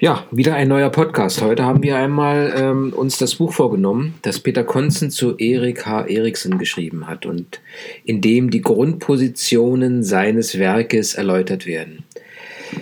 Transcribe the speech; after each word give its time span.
Ja, 0.00 0.24
wieder 0.30 0.54
ein 0.54 0.68
neuer 0.68 0.90
Podcast. 0.90 1.42
Heute 1.42 1.64
haben 1.64 1.82
wir 1.82 1.96
einmal 1.96 2.54
ähm, 2.56 2.92
uns 2.92 3.18
das 3.18 3.34
Buch 3.34 3.52
vorgenommen, 3.52 4.14
das 4.22 4.38
Peter 4.38 4.62
Konzen 4.62 5.10
zu 5.10 5.36
Erik 5.38 5.86
H. 5.86 6.06
Eriksen 6.06 6.56
geschrieben 6.56 7.08
hat 7.08 7.26
und 7.26 7.60
in 8.04 8.20
dem 8.20 8.50
die 8.50 8.60
Grundpositionen 8.60 10.04
seines 10.04 10.56
Werkes 10.56 11.16
erläutert 11.16 11.66
werden. 11.66 12.04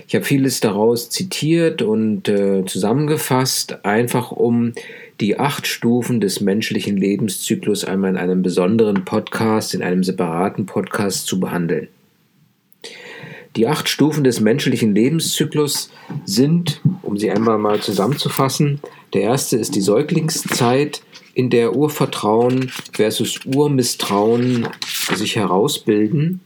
Ich 0.07 0.15
habe 0.15 0.27
vieles 0.27 0.61
daraus 0.61 1.09
zitiert 1.09 1.81
und 1.81 2.29
äh, 2.29 2.67
zusammengefasst, 2.67 3.83
einfach 3.87 4.31
um 4.31 4.73
die 5.19 5.39
acht 5.39 5.67
Stufen 5.67 6.21
des 6.21 6.43
menschlichen 6.43 6.99
Lebenszyklus 6.99 7.87
einmal 7.87 8.11
in 8.11 8.19
einem 8.19 8.43
besonderen 8.43 9.07
Podcast, 9.07 9.73
in 9.73 9.83
einem 9.83 10.05
separaten 10.05 10.67
Podcast 10.67 11.27
zu 11.27 11.41
behandeln. 11.41 11.89
Die 13.57 13.67
acht 13.67 13.89
Stufen 13.89 14.23
des 14.23 14.41
menschlichen 14.41 14.95
Lebenszyklus 14.95 15.91
sind, 16.27 16.83
um 17.03 17.17
sie 17.17 17.31
einmal 17.31 17.59
mal 17.59 17.81
zusammenzufassen, 17.81 18.81
der 19.15 19.23
erste 19.23 19.57
ist 19.57 19.75
die 19.75 19.81
Säuglingszeit, 19.81 21.03
in 21.33 21.51
der 21.51 21.75
Urvertrauen 21.75 22.71
versus 22.93 23.41
Urmisstrauen 23.45 24.69
sich 25.15 25.37
herausbilden. 25.37 26.41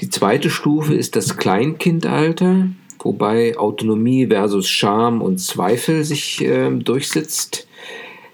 Die 0.00 0.10
zweite 0.10 0.50
Stufe 0.50 0.94
ist 0.94 1.16
das 1.16 1.36
Kleinkindalter, 1.36 2.68
wobei 3.00 3.58
Autonomie 3.58 4.26
versus 4.26 4.68
Scham 4.68 5.22
und 5.22 5.38
Zweifel 5.38 6.04
sich 6.04 6.42
äh, 6.42 6.70
durchsetzt. 6.70 7.66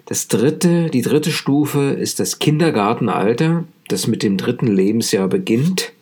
Das 0.05 0.27
dritte, 0.27 0.89
die 0.89 1.01
dritte 1.01 1.31
Stufe 1.31 1.89
ist 1.89 2.19
das 2.19 2.39
Kindergartenalter, 2.39 3.63
das 3.87 4.07
mit 4.07 4.23
dem 4.23 4.37
dritten 4.37 4.67
Lebensjahr 4.67 5.27
beginnt. 5.27 5.93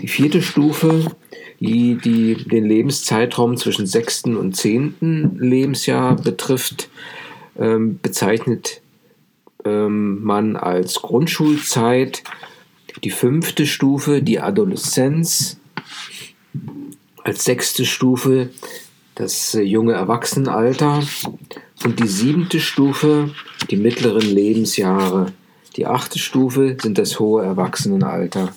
Die 0.00 0.08
vierte 0.08 0.42
Stufe, 0.42 1.04
die, 1.58 1.96
die 1.96 2.34
den 2.34 2.64
Lebenszeitraum 2.64 3.56
zwischen 3.56 3.86
sechsten 3.86 4.36
und 4.36 4.56
zehnten 4.56 5.38
Lebensjahr 5.38 6.16
betrifft, 6.16 6.88
ähm, 7.58 7.98
bezeichnet 8.00 8.80
ähm, 9.64 10.22
man 10.22 10.56
als 10.56 11.02
Grundschulzeit. 11.02 12.22
Die 13.04 13.10
fünfte 13.10 13.66
Stufe, 13.66 14.22
die 14.22 14.40
Adoleszenz, 14.40 15.58
als 17.22 17.44
sechste 17.44 17.84
Stufe 17.84 18.50
das 19.14 19.54
äh, 19.54 19.62
junge 19.62 19.92
Erwachsenenalter 19.92 21.02
und 21.84 22.00
die 22.00 22.08
siebente 22.08 22.58
Stufe 22.58 23.30
die 23.70 23.76
mittleren 23.76 24.22
Lebensjahre. 24.22 25.32
Die 25.76 25.86
achte 25.86 26.18
Stufe 26.18 26.76
sind 26.80 26.98
das 26.98 27.20
hohe 27.20 27.44
Erwachsenenalter. 27.44 28.52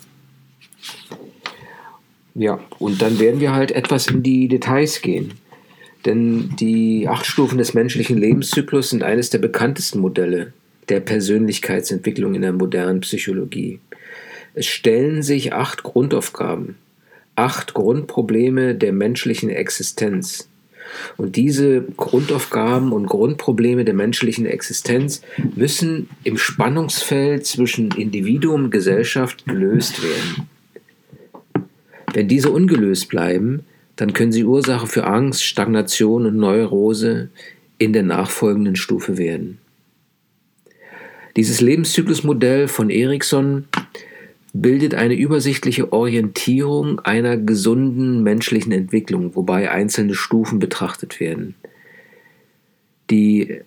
Ja, 2.34 2.58
und 2.78 3.00
dann 3.00 3.20
werden 3.20 3.40
wir 3.40 3.54
halt 3.54 3.70
etwas 3.70 4.08
in 4.08 4.22
die 4.22 4.48
Details 4.48 5.02
gehen. 5.02 5.34
Denn 6.04 6.50
die 6.58 7.08
acht 7.08 7.26
Stufen 7.26 7.58
des 7.58 7.74
menschlichen 7.74 8.18
Lebenszyklus 8.18 8.90
sind 8.90 9.02
eines 9.02 9.30
der 9.30 9.38
bekanntesten 9.38 10.00
Modelle 10.00 10.52
der 10.88 11.00
Persönlichkeitsentwicklung 11.00 12.34
in 12.34 12.42
der 12.42 12.52
modernen 12.52 13.00
Psychologie. 13.00 13.78
Es 14.54 14.66
stellen 14.66 15.22
sich 15.22 15.54
acht 15.54 15.82
Grundaufgaben, 15.82 16.76
acht 17.36 17.72
Grundprobleme 17.72 18.74
der 18.74 18.92
menschlichen 18.92 19.50
Existenz. 19.50 20.48
Und 21.16 21.36
diese 21.36 21.82
Grundaufgaben 21.96 22.92
und 22.92 23.06
Grundprobleme 23.06 23.84
der 23.84 23.94
menschlichen 23.94 24.44
Existenz 24.44 25.22
müssen 25.56 26.10
im 26.24 26.36
Spannungsfeld 26.36 27.46
zwischen 27.46 27.90
Individuum 27.92 28.64
und 28.64 28.70
Gesellschaft 28.70 29.46
gelöst 29.46 30.02
werden. 30.02 30.48
Wenn 32.14 32.28
diese 32.28 32.50
ungelöst 32.50 33.08
bleiben, 33.08 33.64
dann 33.96 34.12
können 34.12 34.32
sie 34.32 34.44
Ursache 34.44 34.86
für 34.86 35.04
Angst, 35.04 35.44
Stagnation 35.44 36.26
und 36.26 36.36
Neurose 36.36 37.28
in 37.78 37.92
der 37.92 38.04
nachfolgenden 38.04 38.76
Stufe 38.76 39.18
werden. 39.18 39.58
Dieses 41.36 41.60
Lebenszyklusmodell 41.60 42.68
von 42.68 42.88
Erikson 42.90 43.64
bildet 44.52 44.94
eine 44.94 45.14
übersichtliche 45.14 45.92
Orientierung 45.92 47.00
einer 47.00 47.36
gesunden 47.36 48.22
menschlichen 48.22 48.70
Entwicklung, 48.70 49.34
wobei 49.34 49.72
einzelne 49.72 50.14
Stufen 50.14 50.60
betrachtet 50.60 51.18
werden. 51.18 51.56
Die 53.10 53.60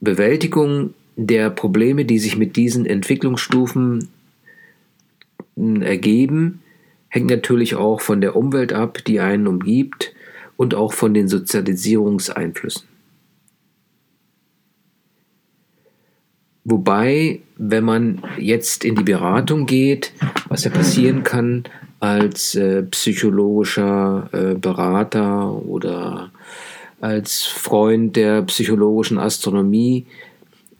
Bewältigung 0.00 0.94
der 1.16 1.50
Probleme, 1.50 2.06
die 2.06 2.18
sich 2.18 2.38
mit 2.38 2.56
diesen 2.56 2.86
Entwicklungsstufen 2.86 4.08
ergeben, 5.56 6.59
hängt 7.10 7.28
natürlich 7.28 7.74
auch 7.74 8.00
von 8.00 8.22
der 8.22 8.36
Umwelt 8.36 8.72
ab, 8.72 9.04
die 9.06 9.20
einen 9.20 9.46
umgibt 9.46 10.14
und 10.56 10.74
auch 10.74 10.94
von 10.94 11.12
den 11.12 11.28
Sozialisierungseinflüssen. 11.28 12.88
Wobei, 16.64 17.40
wenn 17.56 17.84
man 17.84 18.22
jetzt 18.38 18.84
in 18.84 18.94
die 18.94 19.02
Beratung 19.02 19.66
geht, 19.66 20.12
was 20.48 20.64
ja 20.64 20.70
passieren 20.70 21.24
kann 21.24 21.64
als 21.98 22.54
äh, 22.54 22.82
psychologischer 22.84 24.28
äh, 24.32 24.54
Berater 24.54 25.52
oder 25.66 26.30
als 27.00 27.44
Freund 27.44 28.14
der 28.14 28.42
psychologischen 28.42 29.18
Astronomie, 29.18 30.06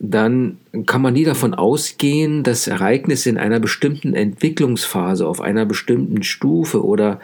dann 0.02 0.56
kann 0.86 1.02
man 1.02 1.12
nie 1.12 1.24
davon 1.24 1.52
ausgehen, 1.52 2.42
dass 2.42 2.66
Ereignisse 2.66 3.28
in 3.28 3.36
einer 3.36 3.60
bestimmten 3.60 4.14
Entwicklungsphase, 4.14 5.26
auf 5.26 5.42
einer 5.42 5.66
bestimmten 5.66 6.22
Stufe 6.22 6.82
oder 6.82 7.20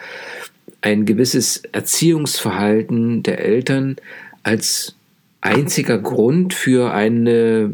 ein 0.81 1.05
gewisses 1.05 1.63
Erziehungsverhalten 1.71 3.23
der 3.23 3.43
Eltern 3.43 3.95
als 4.43 4.95
einziger 5.41 5.97
Grund 5.97 6.53
für 6.53 6.93
eine 6.93 7.73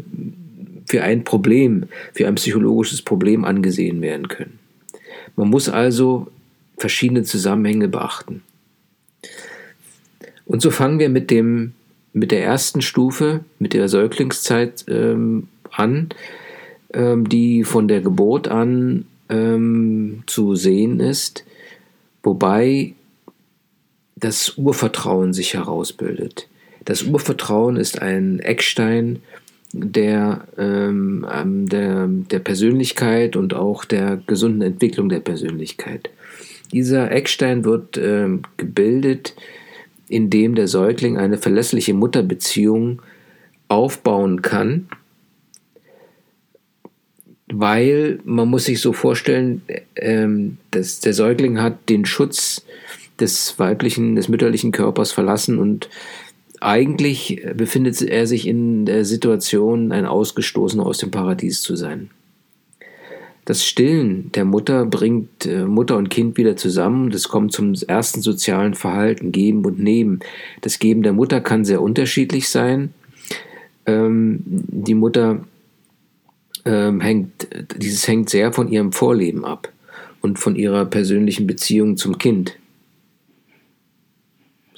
für 0.86 1.02
ein 1.02 1.24
Problem, 1.24 1.84
für 2.12 2.26
ein 2.26 2.34
psychologisches 2.34 3.02
Problem 3.02 3.44
angesehen 3.44 4.00
werden 4.00 4.28
können. 4.28 4.58
Man 5.36 5.48
muss 5.48 5.68
also 5.68 6.28
verschiedene 6.76 7.22
Zusammenhänge 7.22 7.88
beachten. 7.88 8.42
Und 10.46 10.60
so 10.60 10.70
fangen 10.70 10.98
wir 10.98 11.08
mit 11.08 11.30
dem 11.30 11.72
mit 12.14 12.30
der 12.30 12.44
ersten 12.44 12.80
Stufe, 12.80 13.40
mit 13.58 13.74
der 13.74 13.88
Säuglingszeit 13.88 14.84
ähm, 14.88 15.48
an, 15.70 16.08
ähm, 16.94 17.28
die 17.28 17.64
von 17.64 17.88
der 17.88 18.00
Geburt 18.00 18.48
an 18.48 19.04
ähm, 19.28 20.22
zu 20.26 20.54
sehen 20.54 21.00
ist, 21.00 21.44
wobei 22.22 22.94
das 24.16 24.56
Urvertrauen 24.56 25.32
sich 25.32 25.54
herausbildet. 25.54 26.48
Das 26.84 27.02
Urvertrauen 27.02 27.76
ist 27.76 28.00
ein 28.00 28.38
Eckstein 28.38 29.20
der, 29.72 30.46
ähm, 30.56 31.26
ähm 31.34 31.68
der, 31.68 32.06
der 32.06 32.38
Persönlichkeit 32.38 33.34
und 33.34 33.54
auch 33.54 33.84
der 33.84 34.22
gesunden 34.26 34.62
Entwicklung 34.62 35.08
der 35.08 35.20
Persönlichkeit. 35.20 36.10
Dieser 36.72 37.10
Eckstein 37.10 37.64
wird 37.64 37.98
ähm, 37.98 38.42
gebildet 38.56 39.34
in 40.08 40.30
dem 40.30 40.54
der 40.54 40.68
Säugling 40.68 41.16
eine 41.16 41.38
verlässliche 41.38 41.94
Mutterbeziehung 41.94 43.02
aufbauen 43.68 44.42
kann, 44.42 44.88
weil 47.46 48.20
man 48.24 48.48
muss 48.48 48.64
sich 48.64 48.80
so 48.80 48.92
vorstellen, 48.92 49.62
ähm, 49.96 50.58
dass 50.70 51.00
der 51.00 51.14
Säugling 51.14 51.60
hat 51.60 51.88
den 51.88 52.04
Schutz 52.04 52.64
des 53.20 53.58
weiblichen, 53.58 54.16
des 54.16 54.28
mütterlichen 54.28 54.72
Körpers 54.72 55.12
verlassen 55.12 55.58
und 55.58 55.88
eigentlich 56.60 57.42
befindet 57.54 58.00
er 58.00 58.26
sich 58.26 58.46
in 58.46 58.86
der 58.86 59.04
Situation, 59.04 59.92
ein 59.92 60.06
Ausgestoßener 60.06 60.84
aus 60.84 60.98
dem 60.98 61.10
Paradies 61.10 61.60
zu 61.60 61.76
sein. 61.76 62.10
Das 63.44 63.64
Stillen 63.64 64.32
der 64.32 64.44
Mutter 64.44 64.86
bringt 64.86 65.46
äh, 65.46 65.64
Mutter 65.64 65.96
und 65.96 66.08
Kind 66.08 66.36
wieder 66.38 66.56
zusammen. 66.56 67.10
Das 67.10 67.28
kommt 67.28 67.52
zum 67.52 67.74
ersten 67.74 68.22
sozialen 68.22 68.74
Verhalten, 68.74 69.32
Geben 69.32 69.64
und 69.64 69.78
Nehmen. 69.78 70.20
Das 70.62 70.78
Geben 70.78 71.02
der 71.02 71.12
Mutter 71.12 71.40
kann 71.40 71.64
sehr 71.64 71.82
unterschiedlich 71.82 72.48
sein. 72.48 72.94
Ähm, 73.86 74.40
die 74.46 74.94
Mutter 74.94 75.44
ähm, 76.64 77.00
hängt, 77.00 77.48
dieses 77.76 78.08
hängt 78.08 78.30
sehr 78.30 78.52
von 78.52 78.68
ihrem 78.68 78.92
Vorleben 78.92 79.44
ab 79.44 79.70
und 80.22 80.38
von 80.38 80.56
ihrer 80.56 80.86
persönlichen 80.86 81.46
Beziehung 81.46 81.98
zum 81.98 82.16
Kind 82.16 82.56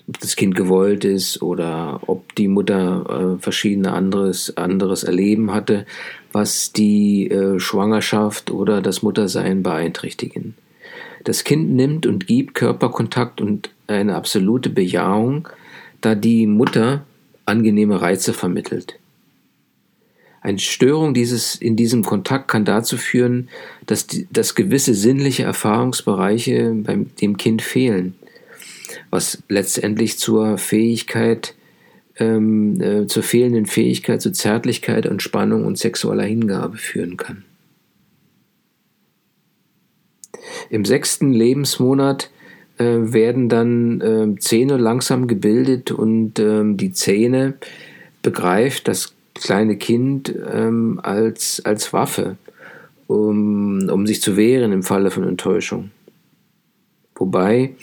ob 0.08 0.20
das 0.20 0.36
Kind 0.36 0.54
gewollt 0.54 1.04
ist 1.04 1.42
oder 1.42 2.00
ob 2.06 2.34
die 2.36 2.48
Mutter 2.48 3.36
äh, 3.36 3.42
verschiedene 3.42 3.92
anderes, 3.92 4.56
anderes 4.56 5.02
Erleben 5.02 5.52
hatte, 5.52 5.84
was 6.32 6.72
die 6.72 7.28
äh, 7.28 7.58
Schwangerschaft 7.58 8.50
oder 8.50 8.82
das 8.82 9.02
Muttersein 9.02 9.62
beeinträchtigen. 9.62 10.54
Das 11.24 11.42
Kind 11.42 11.70
nimmt 11.70 12.06
und 12.06 12.28
gibt 12.28 12.54
Körperkontakt 12.54 13.40
und 13.40 13.70
eine 13.88 14.14
absolute 14.14 14.70
Bejahung, 14.70 15.48
da 16.00 16.14
die 16.14 16.46
Mutter 16.46 17.04
angenehme 17.46 18.00
Reize 18.00 18.32
vermittelt. 18.32 18.98
Eine 20.40 20.60
Störung 20.60 21.14
dieses, 21.14 21.56
in 21.56 21.74
diesem 21.74 22.04
Kontakt 22.04 22.46
kann 22.46 22.64
dazu 22.64 22.96
führen, 22.96 23.48
dass, 23.86 24.06
die, 24.06 24.28
dass 24.30 24.54
gewisse 24.54 24.94
sinnliche 24.94 25.42
Erfahrungsbereiche 25.42 26.72
beim 26.84 27.10
dem 27.16 27.36
Kind 27.36 27.62
fehlen 27.62 28.14
was 29.10 29.42
letztendlich 29.48 30.18
zur 30.18 30.58
Fähigkeit, 30.58 31.54
ähm, 32.18 32.80
äh, 32.80 33.06
zur 33.06 33.22
fehlenden 33.22 33.66
Fähigkeit 33.66 34.22
zu 34.22 34.32
Zärtlichkeit, 34.32 35.06
Entspannung 35.06 35.64
und 35.64 35.78
sexueller 35.78 36.24
Hingabe 36.24 36.76
führen 36.76 37.16
kann. 37.16 37.44
Im 40.70 40.84
sechsten 40.84 41.32
Lebensmonat 41.32 42.30
äh, 42.78 42.84
werden 42.84 43.48
dann 43.48 44.00
äh, 44.00 44.40
Zähne 44.40 44.76
langsam 44.76 45.26
gebildet 45.26 45.90
und 45.90 46.38
äh, 46.38 46.62
die 46.64 46.92
Zähne 46.92 47.54
begreift 48.22 48.88
das 48.88 49.14
kleine 49.34 49.76
Kind 49.76 50.34
ähm, 50.52 51.00
als, 51.02 51.62
als 51.64 51.92
Waffe, 51.92 52.36
um, 53.06 53.88
um 53.88 54.06
sich 54.06 54.20
zu 54.20 54.36
wehren 54.36 54.72
im 54.72 54.82
Falle 54.82 55.10
von 55.10 55.24
Enttäuschung. 55.24 55.90
Wobei 57.14 57.74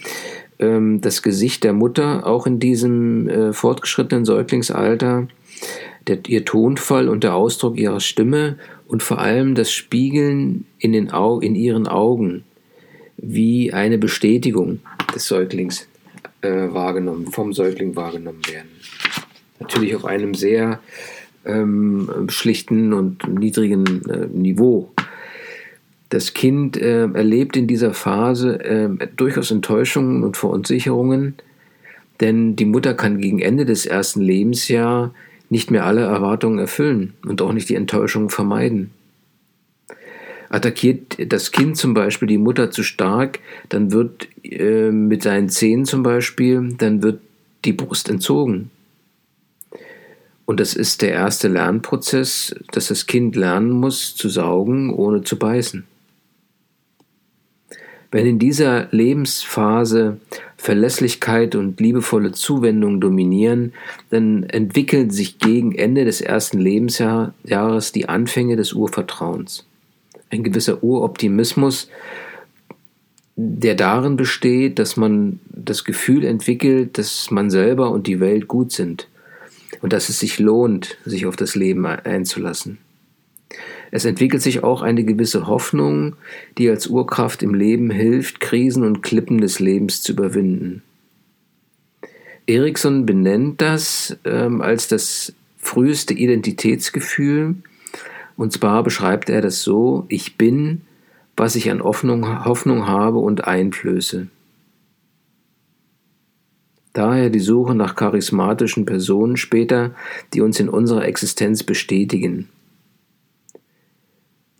ähm, 0.64 1.02
das 1.02 1.22
Gesicht 1.22 1.64
der 1.64 1.74
Mutter 1.74 2.26
auch 2.26 2.48
in 2.48 2.60
diesem 2.60 3.28
äh, 3.28 3.54
fortgeschrittenen 3.54 4.26
Säuglingsalter, 4.26 5.28
der, 6.08 6.20
ihr 6.28 6.46
Tonfall 6.46 7.10
und 7.10 7.24
der 7.24 7.36
Ausdruck 7.36 7.78
ihrer 7.78 8.00
Stimme 8.00 8.58
und 8.88 9.04
vor 9.04 9.20
allem 9.20 9.56
das 9.56 9.72
Spiegeln 9.72 10.66
in, 10.80 10.94
den 10.94 11.12
Au 11.12 11.40
in 11.40 11.56
ihren 11.56 11.88
Augen 11.88 12.44
wie 13.18 13.74
eine 13.74 13.98
Bestätigung 13.98 14.80
des 15.14 15.26
Säuglings 15.26 15.88
äh, 16.42 16.74
wahrgenommen, 16.74 17.28
vom 17.28 17.54
Säugling 17.54 17.96
wahrgenommen 17.96 18.42
werden. 18.50 18.70
Natürlich 19.60 19.96
auf 19.96 20.06
einem 20.06 20.34
sehr 20.34 20.80
ähm, 21.46 22.28
schlichten 22.30 22.94
und 22.94 23.28
niedrigen 23.28 23.86
äh, 24.10 24.28
Niveau. 24.28 24.92
Das 26.14 26.36
Kind 26.36 26.78
äh, 26.78 27.06
erlebt 27.06 27.58
in 27.58 27.66
dieser 27.66 27.92
Phase 27.96 28.64
äh, 28.64 29.08
durchaus 29.16 29.50
Enttäuschungen 29.50 30.24
und 30.24 30.38
Verunsicherungen, 30.38 31.34
denn 32.22 32.56
die 32.56 32.66
Mutter 32.66 32.94
kann 32.94 33.18
gegen 33.18 33.40
Ende 33.40 33.66
des 33.66 33.88
ersten 33.88 34.22
Lebensjahres 34.22 35.10
nicht 35.50 35.72
mehr 35.72 35.88
alle 35.88 36.02
Erwartungen 36.02 36.60
erfüllen 36.60 37.14
und 37.26 37.42
auch 37.42 37.52
nicht 37.52 37.68
die 37.68 37.74
Enttäuschungen 37.74 38.30
vermeiden. 38.30 38.92
Attackiert 40.50 41.18
das 41.34 41.52
Kind 41.52 41.78
zum 41.78 41.96
Beispiel 41.96 42.28
die 42.28 42.38
Mutter 42.38 42.70
zu 42.70 42.84
stark, 42.84 43.40
dann 43.70 43.92
wird 43.92 44.28
äh, 44.44 44.92
mit 44.92 45.24
seinen 45.24 45.50
Zähnen 45.50 45.86
zum 45.86 46.04
Beispiel, 46.04 46.76
dann 46.78 47.02
wird 47.02 47.22
die 47.66 47.74
Brust 47.74 48.08
entzogen. 48.08 48.70
Und 50.46 50.60
das 50.60 50.76
ist 50.76 51.02
der 51.02 51.14
erste 51.14 51.48
Lernprozess, 51.48 52.54
dass 52.72 52.90
das 52.90 53.08
Kind 53.08 53.36
lernen 53.36 53.72
muss, 53.72 54.16
zu 54.16 54.30
saugen, 54.30 54.94
ohne 54.94 55.24
zu 55.24 55.40
beißen. 55.40 55.88
Wenn 58.14 58.28
in 58.28 58.38
dieser 58.38 58.90
Lebensphase 58.92 60.18
Verlässlichkeit 60.56 61.56
und 61.56 61.80
liebevolle 61.80 62.32
Zuwendung 62.32 63.02
dominieren, 63.02 63.74
dann 64.12 64.44
entwickeln 64.44 65.10
sich 65.10 65.40
gegen 65.40 65.74
Ende 65.74 66.06
des 66.06 66.22
ersten 66.22 66.60
Lebensjahres 66.60 67.92
die 67.92 68.08
Anfänge 68.08 68.56
des 68.56 68.72
Urvertrauens 68.74 69.66
ein 70.30 70.44
gewisser 70.44 70.84
Uroptimismus, 70.84 71.90
der 73.36 73.74
darin 73.76 74.16
besteht, 74.16 74.78
dass 74.80 74.96
man 74.96 75.40
das 75.50 75.84
Gefühl 75.84 76.24
entwickelt, 76.24 76.98
dass 76.98 77.32
man 77.32 77.50
selber 77.50 77.90
und 77.90 78.06
die 78.06 78.20
Welt 78.20 78.48
gut 78.48 78.72
sind 78.72 79.08
und 79.82 79.92
dass 79.92 80.10
es 80.10 80.20
sich 80.20 80.40
lohnt, 80.40 80.98
sich 81.04 81.26
auf 81.26 81.36
das 81.36 81.56
Leben 81.56 81.86
einzulassen. 81.86 82.78
Es 83.96 84.06
entwickelt 84.06 84.42
sich 84.42 84.64
auch 84.64 84.82
eine 84.82 85.04
gewisse 85.04 85.46
Hoffnung, 85.46 86.16
die 86.58 86.68
als 86.68 86.88
Urkraft 86.88 87.44
im 87.44 87.54
Leben 87.54 87.92
hilft, 87.92 88.40
Krisen 88.40 88.84
und 88.84 89.04
Klippen 89.04 89.40
des 89.40 89.60
Lebens 89.60 90.02
zu 90.02 90.14
überwinden. 90.14 90.82
Erikson 92.48 93.06
benennt 93.06 93.62
das 93.62 94.18
ähm, 94.26 94.64
als 94.64 94.88
das 94.88 95.34
früheste 95.60 96.16
Identitätsgefühl, 96.16 97.54
und 98.36 98.52
zwar 98.52 98.82
beschreibt 98.82 99.30
er 99.30 99.42
das 99.42 99.62
so, 99.62 100.06
ich 100.10 100.38
bin, 100.38 100.82
was 101.38 101.56
ich 101.56 101.70
an 101.70 101.84
Hoffnung, 101.84 102.46
Hoffnung 102.46 102.88
habe 102.88 103.20
und 103.20 103.46
einflöße. 103.46 104.26
Daher 106.94 107.30
die 107.30 107.40
Suche 107.40 107.76
nach 107.76 107.96
charismatischen 107.96 108.86
Personen 108.86 109.38
später, 109.38 109.94
die 110.34 110.42
uns 110.42 110.60
in 110.60 110.68
unserer 110.68 111.06
Existenz 111.06 111.62
bestätigen. 111.62 112.50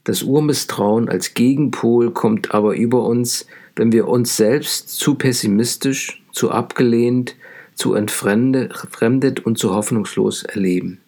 Das 0.04 0.24
Urmisstrauen 0.24 1.08
als 1.08 1.34
Gegenpol 1.34 2.12
kommt 2.12 2.54
aber 2.54 2.76
über 2.76 3.06
uns, 3.06 3.46
wenn 3.76 3.92
wir 3.92 4.08
uns 4.08 4.36
selbst 4.36 4.90
zu 4.90 5.16
pessimistisch, 5.16 6.22
zu 6.32 6.52
abgelehnt, 6.52 7.36
zu 7.76 7.94
entfremdet 7.94 9.40
und 9.46 9.58
zu 9.58 9.74
hoffnungslos 9.74 10.44
erleben. 10.44 11.00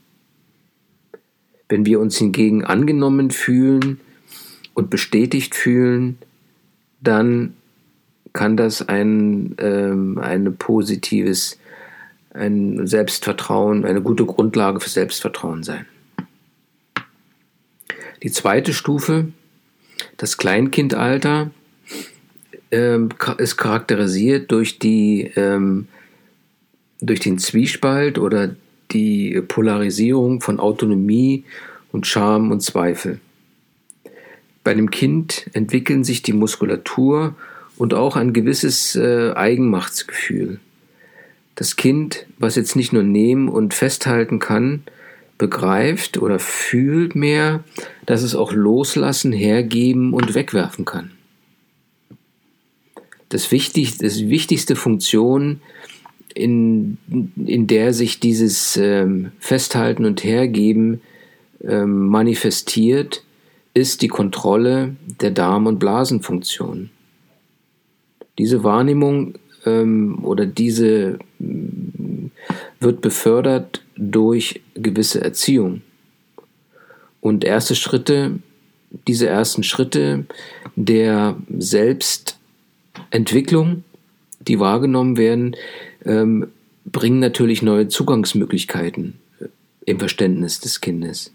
Wenn 1.68 1.86
wir 1.86 2.00
uns 2.00 2.18
hingegen 2.18 2.64
angenommen 2.64 3.32
fühlen 3.32 4.00
und 4.74 4.90
bestätigt 4.90 5.56
fühlen, 5.56 6.18
dann 7.02 7.54
kann 8.34 8.58
das 8.58 8.88
ein, 8.88 9.56
ähm, 9.60 10.18
eine 10.18 10.52
positives, 10.52 11.58
ein 12.34 12.86
Selbstvertrauen, 12.86 13.86
eine 13.86 14.02
gute 14.02 14.26
Grundlage 14.26 14.80
für 14.80 14.90
Selbstvertrauen 14.90 15.64
sein. 15.64 15.86
Die 18.24 18.32
zweite 18.32 18.74
Stufe, 18.74 19.28
das 20.18 20.38
Kleinkindalter, 20.38 21.52
ähm, 22.72 23.10
ist 23.38 23.58
charakterisiert 23.58 24.52
durch, 24.52 24.80
die, 24.80 25.32
ähm, 25.36 25.88
durch 27.00 27.20
den 27.20 27.38
Zwiespalt 27.38 28.18
oder 28.18 28.56
die 28.92 29.42
Polarisierung 29.48 30.42
von 30.42 30.60
Autonomie 30.60 31.44
und 31.92 32.08
Scham 32.08 32.52
und 32.52 32.62
Zweifel. 32.62 33.20
Bei 34.64 34.74
dem 34.74 34.90
Kind 34.90 35.50
entwickeln 35.54 36.04
sich 36.04 36.24
die 36.24 36.34
Muskulatur 36.34 37.36
und 37.78 37.94
auch 37.94 38.16
ein 38.16 38.34
gewisses 38.34 38.96
äh, 38.96 39.32
Eigenmachtsgefühl. 39.34 40.60
Das 41.56 41.76
Kind, 41.76 42.26
was 42.38 42.56
jetzt 42.56 42.76
nicht 42.76 42.92
nur 42.92 43.04
nehmen 43.04 43.48
und 43.48 43.74
festhalten 43.74 44.40
kann, 44.40 44.84
begreift 45.38 46.18
oder 46.18 46.40
fühlt 46.40 47.16
mehr, 47.16 47.64
dass 48.06 48.24
es 48.24 48.36
auch 48.36 48.54
loslassen, 48.54 49.32
hergeben 49.32 50.14
und 50.14 50.34
wegwerfen 50.34 50.86
kann. 50.86 51.12
Das, 53.30 53.52
wichtig, 53.52 53.98
das 53.98 54.22
wichtigste 54.30 54.76
Funktion 54.76 55.62
in, 56.34 56.98
in 57.46 57.68
der 57.68 57.94
sich 57.94 58.20
dieses 58.20 58.78
ähm, 58.78 59.32
Festhalten 59.40 60.06
und 60.06 60.24
Hergeben 60.24 61.02
ähm, 61.64 62.08
manifestiert, 62.08 63.24
ist 63.74 64.02
die 64.02 64.08
Kontrolle 64.08 64.96
der 65.22 65.32
Darm- 65.32 65.68
und 65.68 65.80
Blasenfunktion. 65.80 66.90
Diese 68.38 68.64
Wahrnehmung 68.64 69.36
ähm, 69.66 70.20
oder 70.24 70.46
diese 70.46 71.20
wird 72.80 73.02
befördert 73.02 73.85
durch 73.96 74.62
gewisse 74.74 75.22
Erziehung. 75.22 75.84
Und 77.22 77.44
erste 77.44 77.76
Schritte, 77.76 78.40
diese 79.08 79.28
ersten 79.28 79.62
Schritte 79.64 80.26
der 80.76 81.38
Selbstentwicklung, 81.58 83.84
die 84.40 84.60
wahrgenommen 84.60 85.18
werden, 85.18 85.56
ähm, 86.04 86.48
bringen 86.86 87.20
natürlich 87.20 87.64
neue 87.64 87.88
Zugangsmöglichkeiten 87.88 89.16
äh, 89.40 89.46
im 89.86 90.00
Verständnis 90.00 90.60
des 90.60 90.82
Kindes. 90.82 91.32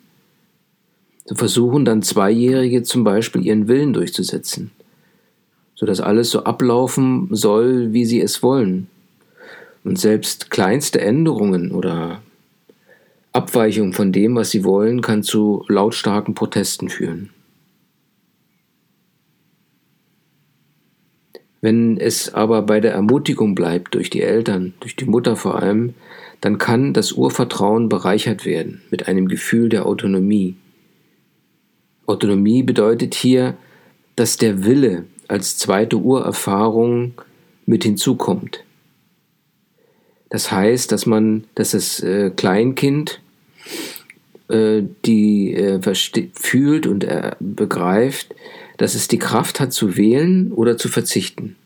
So 1.24 1.34
versuchen 1.34 1.84
dann 1.84 2.02
Zweijährige 2.02 2.82
zum 2.82 3.04
Beispiel 3.04 3.44
ihren 3.44 3.68
Willen 3.68 3.92
durchzusetzen, 3.92 4.70
sodass 5.74 6.00
alles 6.00 6.30
so 6.30 6.44
ablaufen 6.44 7.28
soll, 7.30 7.92
wie 7.92 8.04
sie 8.04 8.20
es 8.20 8.42
wollen. 8.42 8.88
Und 9.82 9.98
selbst 9.98 10.50
kleinste 10.50 11.00
Änderungen 11.00 11.72
oder 11.72 12.20
Abweichungen 13.32 13.92
von 13.92 14.12
dem, 14.12 14.34
was 14.34 14.50
sie 14.50 14.64
wollen, 14.64 15.02
kann 15.02 15.22
zu 15.22 15.64
lautstarken 15.68 16.34
Protesten 16.34 16.88
führen. 16.88 17.30
Wenn 21.60 21.98
es 21.98 22.32
aber 22.32 22.62
bei 22.62 22.80
der 22.80 22.92
Ermutigung 22.92 23.54
bleibt, 23.54 23.94
durch 23.94 24.08
die 24.08 24.22
Eltern, 24.22 24.72
durch 24.80 24.96
die 24.96 25.04
Mutter 25.04 25.36
vor 25.36 25.62
allem, 25.62 25.94
dann 26.40 26.56
kann 26.56 26.94
das 26.94 27.12
Urvertrauen 27.12 27.88
bereichert 27.88 28.46
werden 28.46 28.80
mit 28.90 29.08
einem 29.08 29.28
Gefühl 29.28 29.68
der 29.68 29.84
Autonomie. 29.84 30.56
Autonomie 32.06 32.62
bedeutet 32.62 33.14
hier, 33.14 33.56
dass 34.16 34.38
der 34.38 34.64
Wille 34.64 35.04
als 35.28 35.58
zweite 35.58 35.98
Urerfahrung 35.98 37.12
mit 37.66 37.84
hinzukommt. 37.84 38.64
Das 40.30 40.50
heißt, 40.50 40.90
dass 40.92 41.06
man, 41.06 41.44
dass 41.54 41.72
das 41.72 42.00
äh, 42.00 42.30
Kleinkind 42.30 43.20
äh, 44.48 44.82
die 45.04 45.52
äh, 45.54 45.80
fühlt 46.34 46.86
und 46.86 47.06
begreift, 47.40 48.34
dass 48.78 48.94
es 48.94 49.08
die 49.08 49.18
Kraft 49.18 49.60
hat 49.60 49.72
zu 49.72 49.96
wählen 49.96 50.52
oder 50.52 50.78
zu 50.78 50.88
verzichten. 50.88 51.56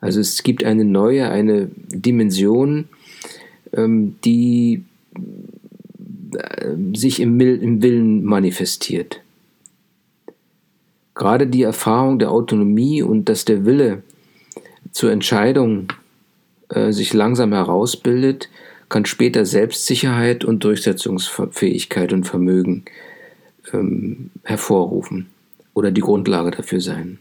Also 0.00 0.18
es 0.18 0.42
gibt 0.42 0.64
eine 0.64 0.84
neue, 0.84 1.30
eine 1.30 1.70
Dimension, 1.76 2.88
ähm, 3.72 4.16
die 4.24 4.84
äh, 6.34 6.74
sich 6.94 7.20
im, 7.20 7.38
im 7.40 7.82
Willen 7.82 8.24
manifestiert. 8.24 9.20
Gerade 11.14 11.46
die 11.46 11.62
Erfahrung 11.62 12.18
der 12.18 12.30
Autonomie 12.30 13.02
und 13.02 13.28
dass 13.28 13.44
der 13.44 13.64
Wille 13.64 14.02
zur 14.90 15.12
Entscheidung 15.12 15.88
äh, 16.72 16.92
sich 16.92 17.12
langsam 17.12 17.52
herausbildet, 17.52 18.48
kann 18.88 19.04
später 19.06 19.46
Selbstsicherheit 19.46 20.44
und 20.44 20.64
Durchsetzungsfähigkeit 20.64 22.12
und 22.12 22.24
Vermögen 22.24 22.84
ähm, 23.72 24.30
hervorrufen 24.42 25.28
oder 25.74 25.90
die 25.90 26.00
Grundlage 26.00 26.50
dafür 26.50 26.80
sein. 26.80 27.18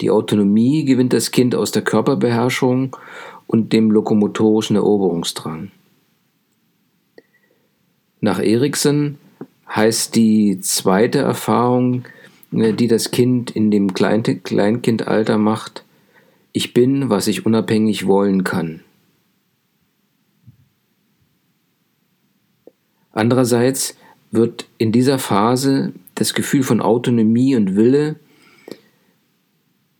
Die 0.00 0.10
Autonomie 0.10 0.84
gewinnt 0.84 1.12
das 1.12 1.30
Kind 1.30 1.54
aus 1.54 1.70
der 1.70 1.82
Körperbeherrschung 1.82 2.96
und 3.46 3.72
dem 3.72 3.90
lokomotorischen 3.90 4.76
Eroberungsdrang. 4.76 5.70
Nach 8.20 8.40
Erikson 8.40 9.18
heißt 9.68 10.14
die 10.14 10.60
zweite 10.60 11.18
Erfahrung, 11.18 12.04
äh, 12.52 12.72
die 12.72 12.88
das 12.88 13.10
Kind 13.10 13.50
in 13.50 13.70
dem 13.70 13.94
Kleinkindalter 13.94 15.38
macht, 15.38 15.84
ich 16.54 16.72
bin, 16.72 17.10
was 17.10 17.26
ich 17.26 17.44
unabhängig 17.44 18.06
wollen 18.06 18.44
kann. 18.44 18.80
Andererseits 23.10 23.96
wird 24.30 24.66
in 24.78 24.92
dieser 24.92 25.18
Phase 25.18 25.92
das 26.14 26.32
Gefühl 26.32 26.62
von 26.62 26.80
Autonomie 26.80 27.56
und 27.56 27.74
Wille, 27.74 28.16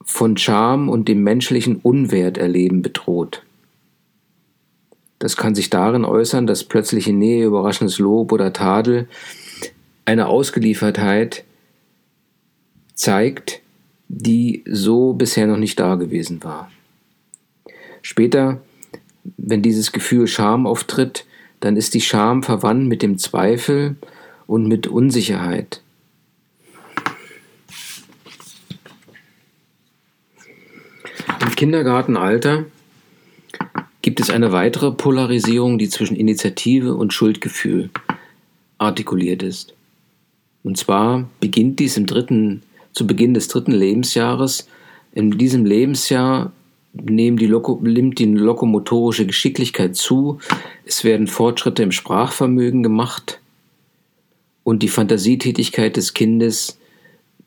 von 0.04 0.36
Charme 0.36 0.88
und 0.88 1.08
dem 1.08 1.24
menschlichen 1.24 1.76
Unwert 1.76 2.38
erleben 2.38 2.82
bedroht. 2.82 3.42
Das 5.18 5.36
kann 5.36 5.56
sich 5.56 5.70
darin 5.70 6.04
äußern, 6.04 6.46
dass 6.46 6.64
plötzliche 6.64 7.12
Nähe, 7.12 7.46
überraschendes 7.46 7.98
Lob 7.98 8.30
oder 8.30 8.52
Tadel 8.52 9.08
eine 10.04 10.28
Ausgeliefertheit 10.28 11.44
zeigt, 12.92 13.63
die 14.16 14.62
so 14.66 15.12
bisher 15.12 15.46
noch 15.46 15.56
nicht 15.56 15.80
da 15.80 15.96
gewesen 15.96 16.44
war. 16.44 16.70
Später, 18.02 18.60
wenn 19.36 19.62
dieses 19.62 19.90
Gefühl 19.90 20.26
Scham 20.26 20.66
auftritt, 20.66 21.26
dann 21.60 21.76
ist 21.76 21.94
die 21.94 22.00
Scham 22.00 22.42
verwandt 22.42 22.86
mit 22.86 23.02
dem 23.02 23.18
Zweifel 23.18 23.96
und 24.46 24.68
mit 24.68 24.86
Unsicherheit. 24.86 25.80
Im 31.40 31.50
Kindergartenalter 31.56 32.66
gibt 34.02 34.20
es 34.20 34.30
eine 34.30 34.52
weitere 34.52 34.92
Polarisierung, 34.92 35.78
die 35.78 35.88
zwischen 35.88 36.16
Initiative 36.16 36.94
und 36.94 37.12
Schuldgefühl 37.12 37.90
artikuliert 38.78 39.42
ist. 39.42 39.74
Und 40.62 40.78
zwar 40.78 41.28
beginnt 41.40 41.80
dies 41.80 41.96
im 41.96 42.06
dritten, 42.06 42.62
zu 42.94 43.06
Beginn 43.06 43.34
des 43.34 43.48
dritten 43.48 43.72
Lebensjahres. 43.72 44.66
In 45.12 45.32
diesem 45.32 45.66
Lebensjahr 45.66 46.52
nehmen 46.94 47.36
die 47.36 47.46
Loko, 47.46 47.80
nimmt 47.82 48.18
die 48.18 48.26
lokomotorische 48.26 49.26
Geschicklichkeit 49.26 49.96
zu, 49.96 50.38
es 50.86 51.04
werden 51.04 51.26
Fortschritte 51.26 51.82
im 51.82 51.92
Sprachvermögen 51.92 52.82
gemacht 52.82 53.40
und 54.62 54.82
die 54.82 54.88
Fantasietätigkeit 54.88 55.96
des 55.96 56.14
Kindes 56.14 56.78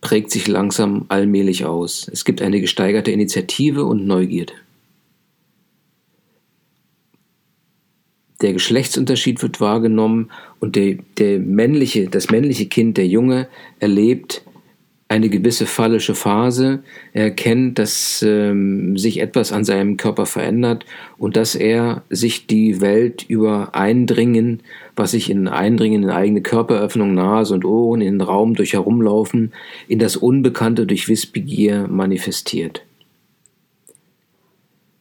prägt 0.01 0.31
sich 0.31 0.47
langsam 0.47 1.05
allmählich 1.07 1.65
aus. 1.65 2.07
Es 2.11 2.25
gibt 2.25 2.41
eine 2.41 2.61
gesteigerte 2.61 3.11
Initiative 3.11 3.85
und 3.85 4.05
Neugierde. 4.05 4.53
Der 8.41 8.53
Geschlechtsunterschied 8.53 9.41
wird 9.41 9.59
wahrgenommen 9.59 10.29
und 10.59 10.75
der, 10.75 10.97
der 11.17 11.39
männliche, 11.39 12.07
das 12.07 12.29
männliche 12.29 12.67
Kind, 12.67 12.97
der 12.97 13.07
Junge, 13.07 13.47
erlebt 13.79 14.43
eine 15.09 15.29
gewisse 15.29 15.65
phallische 15.65 16.15
Phase. 16.15 16.83
Er 17.13 17.25
erkennt, 17.25 17.79
dass 17.79 18.23
ähm, 18.27 18.97
sich 18.97 19.21
etwas 19.21 19.53
an 19.53 19.63
seinem 19.63 19.95
Körper 19.95 20.25
verändert 20.25 20.85
und 21.17 21.37
dass 21.37 21.55
er 21.55 22.03
sich 22.09 22.47
die 22.47 22.81
Welt 22.81 23.23
über 23.27 23.73
Eindringen, 23.73 24.61
was 24.95 25.11
sich 25.11 25.29
in 25.29 25.47
Eindringen 25.47 26.03
in 26.03 26.09
eigene 26.09 26.41
Körperöffnung, 26.41 27.13
Nase 27.13 27.53
und 27.53 27.63
Ohren, 27.63 28.01
in 28.01 28.15
den 28.15 28.21
Raum 28.21 28.55
durch 28.55 28.73
Herumlaufen, 28.73 29.53
in 29.87 29.99
das 29.99 30.17
Unbekannte 30.17 30.85
durch 30.85 31.07
Wissbegier 31.07 31.87
manifestiert. 31.87 32.83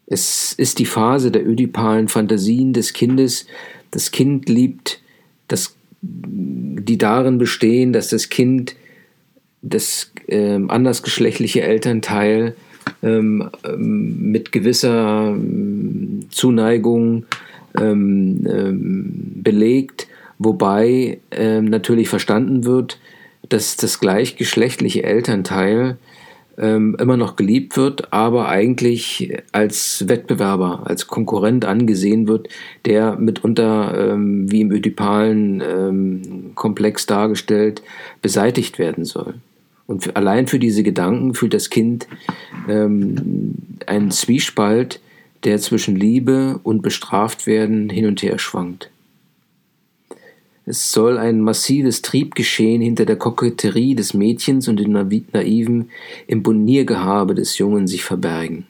Es 0.06 0.52
ist 0.52 0.78
die 0.78 0.86
Phase 0.86 1.32
der 1.32 1.44
ödipalen 1.44 2.06
Fantasien 2.06 2.72
des 2.72 2.92
Kindes. 2.92 3.48
Das 3.90 4.12
Kind 4.12 4.48
liebt, 4.48 5.00
das, 5.48 5.74
die 6.00 6.96
darin 6.96 7.38
bestehen, 7.38 7.92
dass 7.92 8.10
das 8.10 8.28
Kind 8.28 8.76
das 9.68 10.12
äh, 10.28 10.60
andersgeschlechtliche 10.68 11.62
Elternteil 11.62 12.54
ähm, 13.02 13.50
ähm, 13.64 14.30
mit 14.30 14.52
gewisser 14.52 15.28
ähm, 15.28 16.26
Zuneigung 16.30 17.26
ähm, 17.78 18.46
ähm, 18.48 19.42
belegt, 19.42 20.06
wobei 20.38 21.18
ähm, 21.30 21.66
natürlich 21.66 22.08
verstanden 22.08 22.64
wird, 22.64 22.98
dass 23.48 23.76
das 23.76 24.00
gleichgeschlechtliche 24.00 25.02
Elternteil 25.04 25.98
immer 26.58 27.18
noch 27.18 27.36
geliebt 27.36 27.76
wird, 27.76 28.14
aber 28.14 28.48
eigentlich 28.48 29.42
als 29.52 30.08
Wettbewerber, 30.08 30.84
als 30.86 31.06
Konkurrent 31.06 31.66
angesehen 31.66 32.28
wird, 32.28 32.48
der 32.86 33.16
mitunter, 33.16 34.16
wie 34.16 34.62
im 34.62 34.72
ödipalen 34.72 36.54
Komplex 36.54 37.04
dargestellt, 37.04 37.82
beseitigt 38.22 38.78
werden 38.78 39.04
soll. 39.04 39.34
Und 39.86 40.04
für, 40.04 40.16
allein 40.16 40.46
für 40.46 40.58
diese 40.58 40.82
Gedanken 40.82 41.34
fühlt 41.34 41.54
das 41.54 41.70
Kind 41.70 42.06
ähm, 42.68 43.54
einen 43.86 44.10
Zwiespalt, 44.10 45.00
der 45.44 45.58
zwischen 45.58 45.96
Liebe 45.96 46.58
und 46.62 46.82
bestraft 46.82 47.46
werden 47.46 47.88
hin 47.88 48.06
und 48.06 48.22
her 48.22 48.38
schwankt. 48.38 48.90
Es 50.68 50.90
soll 50.90 51.16
ein 51.16 51.40
massives 51.40 52.02
Triebgeschehen 52.02 52.82
hinter 52.82 53.04
der 53.04 53.14
Koketterie 53.14 53.94
des 53.94 54.14
Mädchens 54.14 54.66
und 54.66 54.80
dem 54.80 54.90
naiven 54.90 55.90
Imponiergehabe 56.26 57.36
des 57.36 57.56
Jungen 57.58 57.86
sich 57.86 58.02
verbergen. 58.02 58.66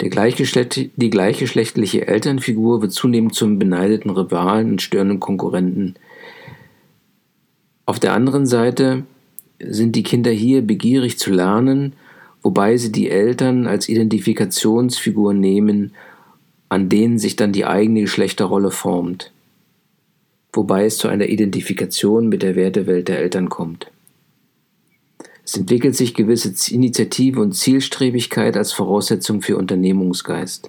Der 0.00 0.10
gleichgeschlecht, 0.10 0.90
die 0.96 1.10
gleichgeschlechtliche 1.10 2.06
Elternfigur 2.06 2.82
wird 2.82 2.92
zunehmend 2.92 3.34
zum 3.34 3.58
beneideten 3.58 4.10
Rivalen 4.10 4.72
und 4.72 4.82
störenden 4.82 5.18
Konkurrenten. 5.18 5.94
Auf 7.84 7.98
der 7.98 8.12
anderen 8.12 8.46
Seite 8.46 9.04
sind 9.58 9.96
die 9.96 10.04
Kinder 10.04 10.30
hier 10.30 10.62
begierig 10.62 11.18
zu 11.18 11.32
lernen, 11.32 11.94
wobei 12.42 12.76
sie 12.76 12.92
die 12.92 13.10
Eltern 13.10 13.66
als 13.66 13.88
Identifikationsfigur 13.88 15.34
nehmen, 15.34 15.94
an 16.68 16.88
denen 16.88 17.18
sich 17.18 17.34
dann 17.34 17.52
die 17.52 17.64
eigene 17.64 18.02
Geschlechterrolle 18.02 18.70
formt, 18.70 19.32
wobei 20.52 20.84
es 20.84 20.98
zu 20.98 21.08
einer 21.08 21.26
Identifikation 21.26 22.28
mit 22.28 22.42
der 22.42 22.54
Wertewelt 22.54 23.08
der 23.08 23.18
Eltern 23.18 23.48
kommt. 23.48 23.90
Es 25.48 25.56
entwickelt 25.56 25.96
sich 25.96 26.12
gewisse 26.12 26.52
Initiative 26.74 27.40
und 27.40 27.54
Zielstrebigkeit 27.54 28.54
als 28.54 28.72
Voraussetzung 28.72 29.40
für 29.40 29.56
Unternehmungsgeist. 29.56 30.68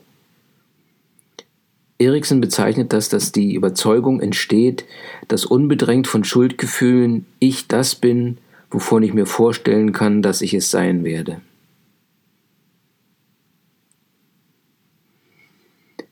Erikson 1.98 2.40
bezeichnet 2.40 2.94
das, 2.94 3.10
dass 3.10 3.34
die 3.34 3.56
Überzeugung 3.56 4.22
entsteht, 4.22 4.86
dass 5.28 5.44
unbedrängt 5.44 6.08
von 6.08 6.24
Schuldgefühlen 6.24 7.26
ich 7.40 7.68
das 7.68 7.94
bin, 7.94 8.38
wovon 8.72 9.04
ich 9.04 9.14
mir 9.14 9.26
vorstellen 9.26 9.92
kann, 9.92 10.22
dass 10.22 10.42
ich 10.42 10.54
es 10.54 10.72
sein 10.72 11.04
werde. 11.04 11.42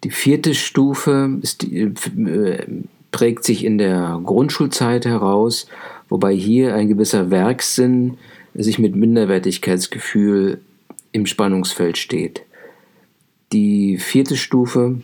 Die 0.03 0.11
vierte 0.11 0.53
Stufe 0.53 1.39
ist, 1.41 1.63
äh, 1.71 1.93
prägt 3.11 3.45
sich 3.45 3.63
in 3.63 3.77
der 3.77 4.19
Grundschulzeit 4.25 5.05
heraus, 5.05 5.67
wobei 6.09 6.33
hier 6.33 6.75
ein 6.75 6.89
gewisser 6.89 7.31
Werkssinn 7.31 8.17
sich 8.57 8.79
mit 8.79 8.95
Minderwertigkeitsgefühl 8.95 10.59
im 11.11 11.25
Spannungsfeld 11.25 11.97
steht. 11.97 12.41
Die 13.53 13.97
vierte 13.97 14.35
Stufe 14.35 14.97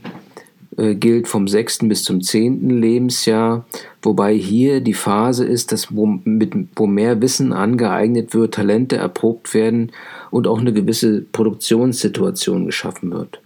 äh, 0.77 0.95
gilt 0.95 1.27
vom 1.27 1.47
sechsten 1.47 1.87
bis 1.87 2.03
zum 2.03 2.21
zehnten 2.21 2.69
Lebensjahr, 2.69 3.65
wobei 4.01 4.33
hier 4.33 4.81
die 4.81 4.93
Phase 4.93 5.45
ist, 5.45 5.71
dass 5.71 5.95
wo, 5.95 6.05
mit, 6.05 6.53
wo 6.75 6.87
mehr 6.87 7.21
Wissen 7.21 7.53
angeeignet 7.53 8.33
wird, 8.33 8.55
Talente 8.55 8.97
erprobt 8.97 9.53
werden 9.53 9.91
und 10.31 10.47
auch 10.47 10.59
eine 10.59 10.73
gewisse 10.73 11.21
Produktionssituation 11.21 12.65
geschaffen 12.65 13.11
wird. 13.11 13.39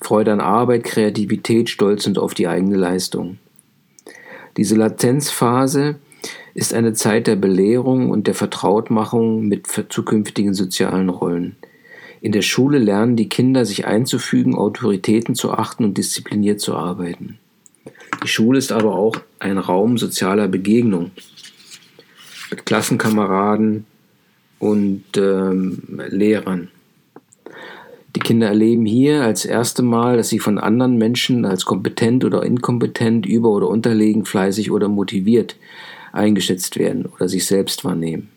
Freude 0.00 0.32
an 0.32 0.40
Arbeit, 0.40 0.84
Kreativität, 0.84 1.68
Stolz 1.68 2.06
und 2.06 2.18
auf 2.18 2.32
die 2.34 2.48
eigene 2.48 2.76
Leistung. 2.76 3.38
Diese 4.56 4.74
Latenzphase 4.74 5.96
ist 6.54 6.74
eine 6.74 6.92
Zeit 6.92 7.26
der 7.26 7.36
Belehrung 7.36 8.10
und 8.10 8.26
der 8.26 8.34
Vertrautmachung 8.34 9.46
mit 9.46 9.66
zukünftigen 9.88 10.54
sozialen 10.54 11.08
Rollen. 11.08 11.56
In 12.20 12.32
der 12.32 12.42
Schule 12.42 12.78
lernen 12.78 13.16
die 13.16 13.28
Kinder, 13.28 13.64
sich 13.64 13.86
einzufügen, 13.86 14.54
Autoritäten 14.54 15.34
zu 15.34 15.52
achten 15.52 15.84
und 15.84 15.96
diszipliniert 15.96 16.60
zu 16.60 16.74
arbeiten. 16.74 17.38
Die 18.22 18.28
Schule 18.28 18.58
ist 18.58 18.72
aber 18.72 18.94
auch 18.94 19.16
ein 19.38 19.56
Raum 19.56 19.96
sozialer 19.96 20.48
Begegnung 20.48 21.12
mit 22.50 22.66
Klassenkameraden 22.66 23.86
und 24.58 25.04
ähm, 25.16 25.82
Lehrern. 26.08 26.68
Die 28.14 28.20
Kinder 28.20 28.48
erleben 28.48 28.84
hier 28.84 29.22
als 29.22 29.44
erste 29.44 29.82
Mal, 29.82 30.16
dass 30.16 30.28
sie 30.28 30.40
von 30.40 30.58
anderen 30.58 30.98
Menschen 30.98 31.44
als 31.44 31.64
kompetent 31.64 32.24
oder 32.24 32.42
inkompetent, 32.42 33.24
über- 33.24 33.50
oder 33.50 33.68
unterlegen, 33.68 34.24
fleißig 34.24 34.72
oder 34.72 34.88
motiviert 34.88 35.56
eingeschätzt 36.12 36.78
werden 36.78 37.06
oder 37.06 37.28
sich 37.28 37.46
selbst 37.46 37.84
wahrnehmen. 37.84 38.28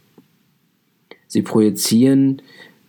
Sie 1.28 1.42
projizieren 1.42 2.42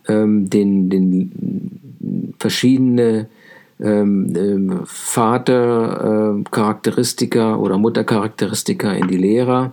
ähm, 0.06 0.50
den, 0.50 0.90
den 0.90 2.34
verschiedene 2.38 3.28
ähm, 3.80 4.32
ähm, 4.36 4.82
Vatercharakteristika 4.84 7.54
äh, 7.54 7.56
oder 7.56 7.78
Muttercharakteristika 7.78 8.92
in 8.92 9.08
die 9.08 9.16
Lehrer. 9.16 9.72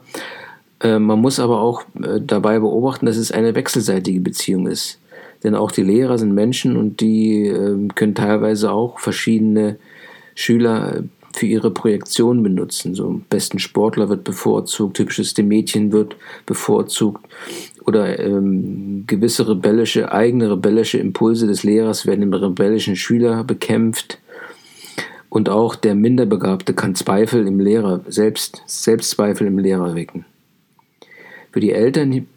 Äh, 0.80 0.98
man 1.00 1.20
muss 1.20 1.40
aber 1.40 1.60
auch 1.62 1.84
äh, 2.02 2.22
dabei 2.22 2.60
beobachten, 2.60 3.06
dass 3.06 3.18
es 3.18 3.32
eine 3.32 3.54
wechselseitige 3.56 4.22
Beziehung 4.22 4.68
ist. 4.68 5.00
Denn 5.44 5.56
auch 5.56 5.72
die 5.72 5.84
Lehrer 5.84 6.18
sind 6.18 6.34
Menschen 6.34 6.78
und 6.78 7.02
die 7.02 7.48
äh, 7.48 7.90
können 7.96 8.16
teilweise 8.16 8.72
auch 8.72 9.00
verschiedene 9.00 9.76
Schüler 10.36 11.04
für 11.38 11.46
ihre 11.46 11.72
Projektion 11.72 12.44
benutzen. 12.44 12.96
So 12.96 13.22
besten 13.30 13.60
Sportler 13.60 14.10
wird 14.10 14.24
bevorzugt, 14.24 14.98
typisches 14.98 15.38
Mädchen 15.38 15.92
wird 15.92 16.16
bevorzugt 16.46 17.26
oder 17.86 18.20
ähm, 18.20 19.06
gewisse 19.08 19.48
rebellische, 19.48 20.12
eigene 20.12 20.52
rebellische 20.52 20.98
Impulse 20.98 21.48
des 21.48 21.64
Lehrers 21.64 22.06
werden 22.06 22.22
im 22.22 22.34
rebellischen 22.34 22.96
Schüler 22.96 23.44
bekämpft. 23.44 24.20
Und 25.30 25.50
auch 25.50 25.76
der 25.76 25.96
Minderbegabte 25.96 26.74
kann 26.74 26.94
Zweifel 26.94 27.48
im 27.48 27.60
Lehrer, 27.60 28.02
selbst, 28.08 28.64
Selbstzweifel 28.66 29.48
im 29.48 29.60
Lehrer 29.60 29.96
wecken. 29.96 30.26
Für 31.52 31.62
die 31.62 31.72
Eltern 31.72 32.28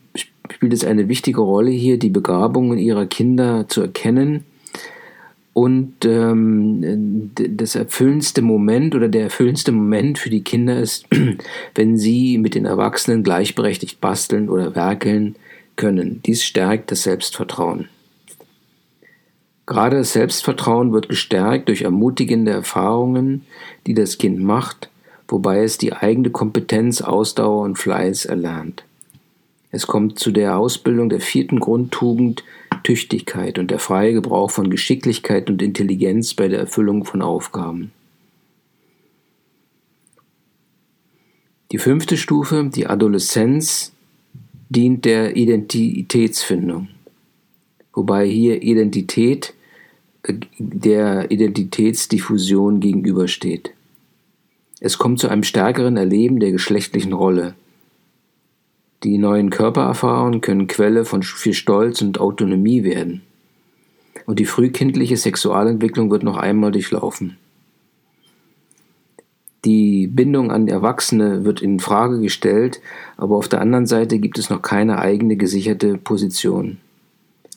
spielt 0.50 0.72
es 0.72 0.84
eine 0.84 1.08
wichtige 1.08 1.40
Rolle 1.40 1.70
hier, 1.70 1.98
die 1.98 2.10
Begabungen 2.10 2.78
ihrer 2.78 3.06
Kinder 3.06 3.66
zu 3.68 3.80
erkennen 3.80 4.44
und 5.54 6.04
ähm, 6.04 7.30
das 7.34 7.76
erfüllendste 7.76 8.42
Moment 8.42 8.96
oder 8.96 9.08
der 9.08 9.22
erfüllendste 9.22 9.70
Moment 9.70 10.18
für 10.18 10.28
die 10.28 10.42
Kinder 10.42 10.78
ist, 10.78 11.06
wenn 11.76 11.96
sie 11.96 12.38
mit 12.38 12.56
den 12.56 12.66
Erwachsenen 12.66 13.22
gleichberechtigt 13.22 14.00
basteln 14.00 14.50
oder 14.50 14.74
werkeln 14.74 15.36
können. 15.76 16.20
Dies 16.26 16.44
stärkt 16.44 16.90
das 16.90 17.04
Selbstvertrauen. 17.04 17.88
Gerade 19.64 19.98
das 19.98 20.12
Selbstvertrauen 20.12 20.92
wird 20.92 21.08
gestärkt 21.08 21.68
durch 21.68 21.82
ermutigende 21.82 22.50
Erfahrungen, 22.50 23.46
die 23.86 23.94
das 23.94 24.18
Kind 24.18 24.40
macht, 24.40 24.90
wobei 25.28 25.62
es 25.62 25.78
die 25.78 25.92
eigene 25.92 26.30
Kompetenz, 26.30 27.00
Ausdauer 27.00 27.62
und 27.62 27.78
Fleiß 27.78 28.26
erlernt. 28.26 28.84
Es 29.70 29.86
kommt 29.86 30.18
zu 30.18 30.32
der 30.32 30.58
Ausbildung 30.58 31.08
der 31.08 31.20
vierten 31.20 31.60
Grundtugend 31.60 32.44
Tüchtigkeit 32.84 33.58
und 33.58 33.72
der 33.72 33.80
freie 33.80 34.12
Gebrauch 34.12 34.52
von 34.52 34.70
Geschicklichkeit 34.70 35.50
und 35.50 35.60
Intelligenz 35.60 36.34
bei 36.34 36.46
der 36.46 36.60
Erfüllung 36.60 37.04
von 37.04 37.22
Aufgaben. 37.22 37.90
Die 41.72 41.78
fünfte 41.78 42.16
Stufe, 42.16 42.70
die 42.72 42.86
Adoleszenz, 42.86 43.92
dient 44.68 45.04
der 45.04 45.36
Identitätsfindung, 45.36 46.88
wobei 47.92 48.26
hier 48.28 48.62
Identität 48.62 49.54
äh, 50.22 50.34
der 50.58 51.30
Identitätsdiffusion 51.30 52.80
gegenübersteht. 52.80 53.72
Es 54.80 54.98
kommt 54.98 55.18
zu 55.18 55.28
einem 55.28 55.42
stärkeren 55.42 55.96
Erleben 55.96 56.38
der 56.38 56.52
geschlechtlichen 56.52 57.12
Rolle. 57.12 57.54
Die 59.04 59.18
neuen 59.18 59.50
Körpererfahrungen 59.50 60.40
können 60.40 60.66
Quelle 60.66 61.04
von 61.04 61.22
viel 61.22 61.52
Stolz 61.52 62.00
und 62.00 62.18
Autonomie 62.18 62.84
werden. 62.84 63.20
Und 64.24 64.38
die 64.38 64.46
frühkindliche 64.46 65.18
Sexualentwicklung 65.18 66.10
wird 66.10 66.22
noch 66.22 66.38
einmal 66.38 66.72
durchlaufen. 66.72 67.36
Die 69.66 70.06
Bindung 70.06 70.50
an 70.50 70.68
Erwachsene 70.68 71.44
wird 71.44 71.60
in 71.60 71.80
Frage 71.80 72.18
gestellt, 72.20 72.80
aber 73.18 73.36
auf 73.36 73.48
der 73.48 73.60
anderen 73.60 73.86
Seite 73.86 74.18
gibt 74.18 74.38
es 74.38 74.48
noch 74.48 74.62
keine 74.62 74.98
eigene 74.98 75.36
gesicherte 75.36 75.98
Position. 75.98 76.78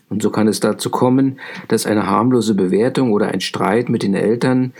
Und 0.10 0.22
so 0.22 0.30
kann 0.30 0.50
es 0.50 0.60
dazu 0.60 0.90
kommen, 0.90 1.40
dass 1.70 1.86
eine 1.86 2.08
harmlose 2.08 2.56
Bewertung 2.56 3.14
oder 3.14 3.28
ein 3.30 3.42
Streit 3.42 3.88
mit 3.88 4.04
den 4.04 4.16
Eltern, 4.16 4.74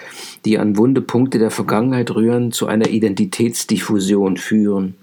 die 0.44 0.58
an 0.58 0.76
wunde 0.76 1.02
Punkte 1.02 1.40
der 1.40 1.52
Vergangenheit 1.52 2.12
rühren, 2.12 2.52
zu 2.52 2.68
einer 2.68 2.90
Identitätsdiffusion 2.90 4.36
führen. 4.36 4.96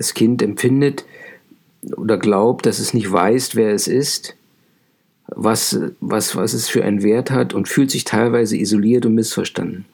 Das 0.00 0.14
Kind 0.14 0.40
empfindet 0.40 1.04
oder 1.94 2.16
glaubt, 2.16 2.64
dass 2.64 2.78
es 2.78 2.94
nicht 2.94 3.12
weiß, 3.12 3.54
wer 3.54 3.74
es 3.74 3.86
ist, 3.86 4.34
was, 5.26 5.78
was, 6.00 6.34
was 6.36 6.54
es 6.54 6.70
für 6.70 6.82
einen 6.82 7.02
Wert 7.02 7.30
hat 7.30 7.52
und 7.52 7.68
fühlt 7.68 7.90
sich 7.90 8.04
teilweise 8.04 8.56
isoliert 8.56 9.04
und 9.04 9.14
missverstanden. 9.14 9.84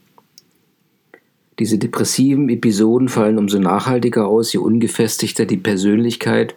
Diese 1.59 1.77
depressiven 1.79 2.49
Episoden 2.51 3.09
fallen 3.09 3.37
umso 3.37 3.59
nachhaltiger 3.59 4.29
aus, 4.29 4.53
je 4.53 4.61
ungefestigter 4.61 5.45
die 5.45 5.57
Persönlichkeit 5.57 6.55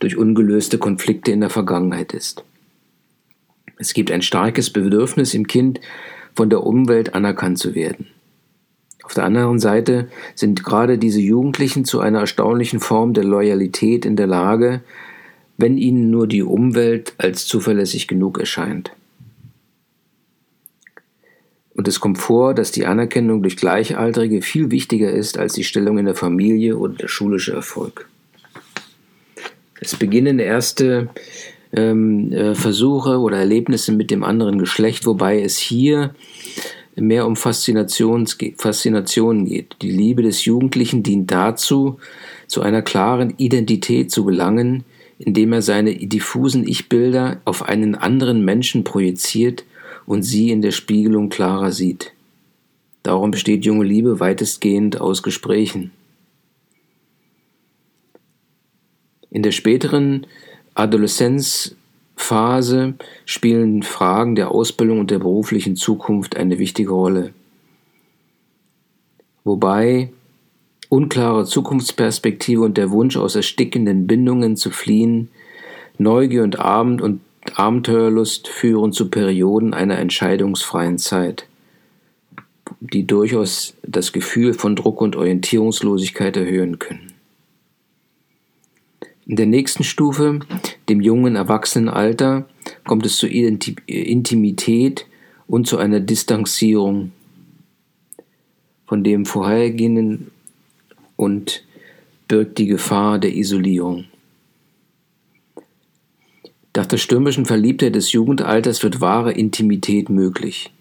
durch 0.00 0.16
ungelöste 0.16 0.78
Konflikte 0.78 1.30
in 1.30 1.38
der 1.38 1.50
Vergangenheit 1.50 2.12
ist. 2.12 2.42
Es 3.76 3.94
gibt 3.94 4.10
ein 4.10 4.22
starkes 4.22 4.70
Bedürfnis 4.70 5.34
im 5.34 5.46
Kind, 5.46 5.80
von 6.34 6.50
der 6.50 6.64
Umwelt 6.64 7.14
anerkannt 7.14 7.60
zu 7.60 7.76
werden. 7.76 8.08
Auf 9.08 9.14
der 9.14 9.24
anderen 9.24 9.58
Seite 9.58 10.08
sind 10.34 10.64
gerade 10.64 10.98
diese 10.98 11.22
Jugendlichen 11.22 11.86
zu 11.86 12.00
einer 12.00 12.20
erstaunlichen 12.20 12.78
Form 12.78 13.14
der 13.14 13.24
Loyalität 13.24 14.04
in 14.04 14.16
der 14.16 14.26
Lage, 14.26 14.82
wenn 15.56 15.78
ihnen 15.78 16.10
nur 16.10 16.26
die 16.26 16.42
Umwelt 16.42 17.14
als 17.16 17.46
zuverlässig 17.46 18.06
genug 18.06 18.38
erscheint. 18.38 18.92
Und 21.74 21.88
es 21.88 22.00
kommt 22.00 22.18
vor, 22.18 22.52
dass 22.52 22.70
die 22.70 22.84
Anerkennung 22.84 23.40
durch 23.40 23.56
Gleichaltrige 23.56 24.42
viel 24.42 24.70
wichtiger 24.70 25.10
ist 25.10 25.38
als 25.38 25.54
die 25.54 25.64
Stellung 25.64 25.96
in 25.96 26.04
der 26.04 26.14
Familie 26.14 26.76
oder 26.76 26.92
der 26.92 27.08
schulische 27.08 27.54
Erfolg. 27.54 28.10
Es 29.80 29.96
beginnen 29.96 30.38
erste 30.38 31.08
ähm, 31.72 32.30
äh, 32.30 32.54
Versuche 32.54 33.20
oder 33.20 33.38
Erlebnisse 33.38 33.92
mit 33.92 34.10
dem 34.10 34.22
anderen 34.22 34.58
Geschlecht, 34.58 35.06
wobei 35.06 35.40
es 35.40 35.56
hier 35.56 36.14
mehr 37.00 37.26
um 37.26 37.36
Faszinations 37.36 38.36
Faszination 38.56 39.44
geht. 39.44 39.76
Die 39.82 39.90
Liebe 39.90 40.22
des 40.22 40.44
Jugendlichen 40.44 41.02
dient 41.02 41.30
dazu, 41.30 41.98
zu 42.46 42.62
einer 42.62 42.82
klaren 42.82 43.34
Identität 43.36 44.10
zu 44.10 44.24
gelangen, 44.24 44.84
indem 45.18 45.52
er 45.52 45.62
seine 45.62 45.94
diffusen 45.94 46.66
Ich-Bilder 46.66 47.40
auf 47.44 47.62
einen 47.62 47.94
anderen 47.94 48.44
Menschen 48.44 48.84
projiziert 48.84 49.64
und 50.06 50.22
sie 50.22 50.50
in 50.50 50.62
der 50.62 50.70
Spiegelung 50.70 51.28
klarer 51.28 51.72
sieht. 51.72 52.12
Darum 53.02 53.30
besteht 53.30 53.64
junge 53.64 53.84
Liebe 53.84 54.20
weitestgehend 54.20 55.00
aus 55.00 55.22
Gesprächen. 55.22 55.92
In 59.30 59.42
der 59.42 59.52
späteren 59.52 60.26
Adoleszenz 60.74 61.74
Phase 62.18 62.94
spielen 63.24 63.82
Fragen 63.82 64.34
der 64.34 64.50
Ausbildung 64.50 65.00
und 65.00 65.10
der 65.10 65.20
beruflichen 65.20 65.76
Zukunft 65.76 66.36
eine 66.36 66.58
wichtige 66.58 66.90
Rolle. 66.90 67.32
Wobei 69.44 70.10
unklare 70.88 71.44
Zukunftsperspektive 71.46 72.60
und 72.60 72.76
der 72.76 72.90
Wunsch 72.90 73.16
aus 73.16 73.34
erstickenden 73.34 74.06
Bindungen 74.06 74.56
zu 74.56 74.70
fliehen, 74.70 75.30
Neugier 75.96 76.42
und 76.42 76.58
Abend 76.58 77.00
und 77.00 77.20
Abenteuerlust 77.54 78.48
führen 78.48 78.92
zu 78.92 79.08
Perioden 79.08 79.72
einer 79.72 79.98
entscheidungsfreien 79.98 80.98
Zeit, 80.98 81.46
die 82.80 83.06
durchaus 83.06 83.74
das 83.82 84.12
Gefühl 84.12 84.52
von 84.52 84.76
Druck 84.76 85.00
und 85.00 85.16
Orientierungslosigkeit 85.16 86.36
erhöhen 86.36 86.78
können. 86.78 87.07
In 89.28 89.36
der 89.36 89.46
nächsten 89.46 89.84
Stufe, 89.84 90.40
dem 90.88 91.02
jungen 91.02 91.36
Erwachsenenalter, 91.36 92.48
kommt 92.84 93.04
es 93.04 93.18
zur 93.18 93.28
Intimität 93.28 95.06
und 95.46 95.66
zu 95.66 95.76
einer 95.76 96.00
Distanzierung 96.00 97.12
von 98.86 99.04
dem 99.04 99.26
vorhergehenden 99.26 100.30
und 101.16 101.62
birgt 102.26 102.56
die 102.56 102.68
Gefahr 102.68 103.18
der 103.18 103.36
Isolierung. 103.36 104.06
Nach 106.74 106.86
der 106.86 106.96
stürmischen 106.96 107.44
Verliebtheit 107.44 107.96
des 107.96 108.12
Jugendalters 108.12 108.82
wird 108.82 109.02
wahre 109.02 109.32
Intimität 109.32 110.08
möglich. 110.08 110.72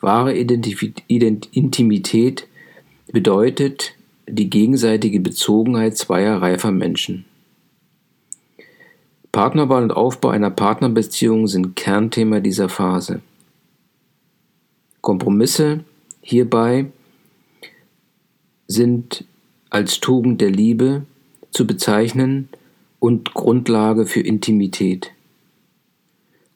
Wahre 0.00 0.34
Identif 0.34 0.82
Ident 1.08 1.48
Intimität 1.52 2.46
bedeutet, 3.12 3.92
die 4.26 4.48
gegenseitige 4.48 5.20
Bezogenheit 5.20 5.98
zweier 5.98 6.40
reifer 6.40 6.70
Menschen. 6.70 7.26
Partnerwahl 9.36 9.82
und 9.82 9.90
Aufbau 9.90 10.30
einer 10.30 10.48
Partnerbeziehung 10.48 11.46
sind 11.46 11.76
Kernthema 11.76 12.40
dieser 12.40 12.70
Phase. 12.70 13.20
Kompromisse 15.02 15.84
hierbei 16.22 16.86
sind 18.66 19.26
als 19.68 20.00
Tugend 20.00 20.40
der 20.40 20.48
Liebe 20.48 21.02
zu 21.50 21.66
bezeichnen 21.66 22.48
und 22.98 23.34
Grundlage 23.34 24.06
für 24.06 24.20
Intimität. 24.20 25.12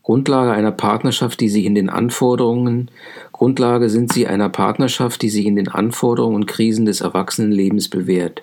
Grundlage 0.02 0.52
einer 0.52 0.72
Partnerschaft, 0.72 1.38
die 1.40 1.50
sich 1.50 1.66
in 1.66 1.74
den 1.74 1.90
Anforderungen, 1.90 2.90
Grundlage 3.30 3.90
sind 3.90 4.10
sie 4.10 4.26
einer 4.26 4.48
Partnerschaft, 4.48 5.20
die 5.20 5.28
sich 5.28 5.44
in 5.44 5.56
den 5.56 5.68
Anforderungen 5.68 6.36
und 6.36 6.46
Krisen 6.46 6.86
des 6.86 7.02
Erwachsenenlebens 7.02 7.90
bewährt 7.90 8.42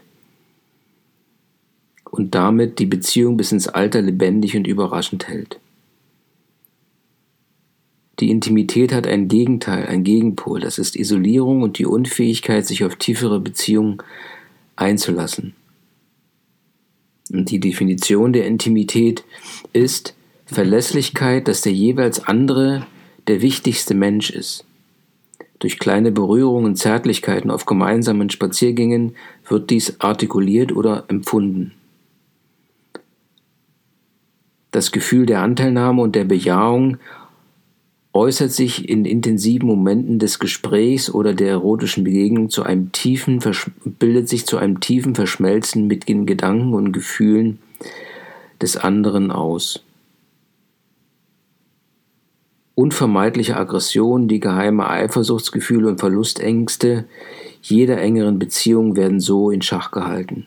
und 2.17 2.33
damit 2.33 2.79
die 2.79 2.85
Beziehung 2.85 3.37
bis 3.37 3.51
ins 3.51 3.67
Alter 3.67 4.01
lebendig 4.01 4.57
und 4.57 4.65
überraschend 4.65 5.27
hält. 5.27 5.59
Die 8.19 8.31
Intimität 8.31 8.91
hat 8.91 9.05
ein 9.05 9.27
Gegenteil, 9.27 9.85
ein 9.85 10.03
Gegenpol, 10.03 10.59
das 10.59 10.79
ist 10.79 10.95
Isolierung 10.95 11.61
und 11.61 11.77
die 11.77 11.85
Unfähigkeit, 11.85 12.65
sich 12.65 12.83
auf 12.83 12.95
tiefere 12.95 13.39
Beziehungen 13.39 13.99
einzulassen. 14.75 15.53
Und 17.31 17.51
die 17.51 17.59
Definition 17.59 18.33
der 18.33 18.47
Intimität 18.47 19.23
ist 19.73 20.15
Verlässlichkeit, 20.45 21.47
dass 21.47 21.61
der 21.61 21.73
jeweils 21.73 22.25
andere 22.25 22.87
der 23.27 23.41
wichtigste 23.41 23.93
Mensch 23.93 24.31
ist. 24.31 24.65
Durch 25.59 25.77
kleine 25.77 26.11
Berührungen, 26.11 26.75
Zärtlichkeiten 26.75 27.51
auf 27.51 27.65
gemeinsamen 27.65 28.29
Spaziergängen 28.29 29.15
wird 29.47 29.69
dies 29.69 29.99
artikuliert 29.99 30.71
oder 30.71 31.05
empfunden. 31.09 31.73
Das 34.77 34.91
Gefühl 34.91 35.25
der 35.25 35.41
Anteilnahme 35.41 36.03
und 36.03 36.15
der 36.15 36.25
Bejahung 36.25 36.97
äußert 38.13 38.51
sich 38.51 38.87
in 38.87 39.05
intensiven 39.05 39.65
Momenten 39.65 40.19
des 40.19 40.37
Gesprächs 40.37 41.11
oder 41.11 41.33
der 41.33 41.49
erotischen 41.49 42.03
Begegnung 42.03 42.51
zu 42.51 42.61
einem 42.61 42.91
tiefen, 42.91 43.39
bildet 43.97 44.29
sich 44.29 44.45
zu 44.45 44.59
einem 44.59 44.79
tiefen 44.79 45.15
Verschmelzen 45.15 45.87
mit 45.87 46.07
den 46.07 46.27
Gedanken 46.27 46.75
und 46.75 46.91
Gefühlen 46.91 47.57
des 48.61 48.77
anderen 48.77 49.31
aus. 49.31 49.83
Unvermeidliche 52.75 53.57
Aggression, 53.57 54.27
die 54.27 54.39
geheime 54.39 54.87
Eifersuchtsgefühle 54.87 55.87
und 55.87 55.99
Verlustängste 55.99 57.05
jeder 57.63 57.99
engeren 57.99 58.37
Beziehung 58.37 58.95
werden 58.95 59.21
so 59.21 59.49
in 59.49 59.63
Schach 59.63 59.89
gehalten. 59.89 60.45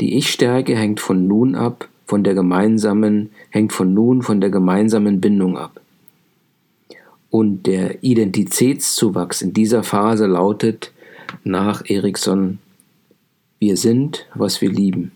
Die 0.00 0.16
Ich-Stärke 0.16 0.76
hängt 0.76 1.00
von 1.00 1.26
nun 1.26 1.56
ab, 1.56 1.88
von 2.06 2.24
der 2.24 2.34
gemeinsamen, 2.34 3.30
hängt 3.50 3.72
von 3.72 3.94
nun 3.94 4.22
von 4.22 4.40
der 4.40 4.50
gemeinsamen 4.50 5.20
Bindung 5.20 5.56
ab. 5.56 5.80
Und 7.30 7.66
der 7.66 8.04
Identitätszuwachs 8.04 9.42
in 9.42 9.52
dieser 9.52 9.82
Phase 9.82 10.26
lautet 10.26 10.92
nach 11.42 11.82
Erikson, 11.86 12.58
wir 13.58 13.76
sind, 13.76 14.26
was 14.34 14.60
wir 14.60 14.70
lieben. 14.70 15.12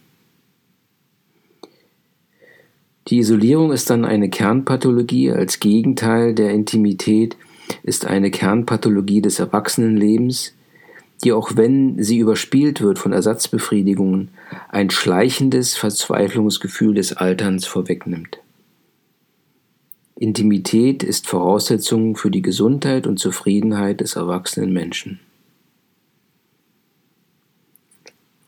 Die 3.08 3.18
Isolierung 3.18 3.72
ist 3.72 3.88
dann 3.88 4.04
eine 4.04 4.28
Kernpathologie, 4.28 5.30
als 5.30 5.60
Gegenteil 5.60 6.34
der 6.34 6.50
Intimität 6.50 7.36
ist 7.82 8.06
eine 8.06 8.30
Kernpathologie 8.30 9.22
des 9.22 9.38
Erwachsenenlebens, 9.38 10.54
die 11.24 11.32
auch 11.32 11.56
wenn 11.56 12.02
sie 12.02 12.18
überspielt 12.18 12.80
wird 12.80 12.98
von 12.98 13.12
Ersatzbefriedigungen, 13.12 14.30
ein 14.68 14.90
schleichendes 14.90 15.76
Verzweiflungsgefühl 15.76 16.94
des 16.94 17.12
Alterns 17.12 17.66
vorwegnimmt. 17.66 18.38
Intimität 20.16 21.02
ist 21.02 21.28
Voraussetzung 21.28 22.16
für 22.16 22.30
die 22.30 22.42
Gesundheit 22.42 23.06
und 23.06 23.18
Zufriedenheit 23.18 24.00
des 24.00 24.16
erwachsenen 24.16 24.72
Menschen. 24.72 25.20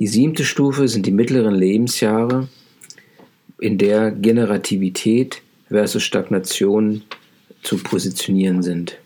Die 0.01 0.07
siebte 0.07 0.45
Stufe 0.45 0.89
sind 0.89 1.07
die 1.07 1.13
mittleren 1.13 1.55
Lebensjahre, 1.55 2.49
in 3.61 3.79
der 3.79 4.11
Generativität 4.11 5.43
versus 5.69 6.03
Stagnation 6.03 7.03
zu 7.63 7.77
positionieren 7.77 8.63
sind. 8.63 8.99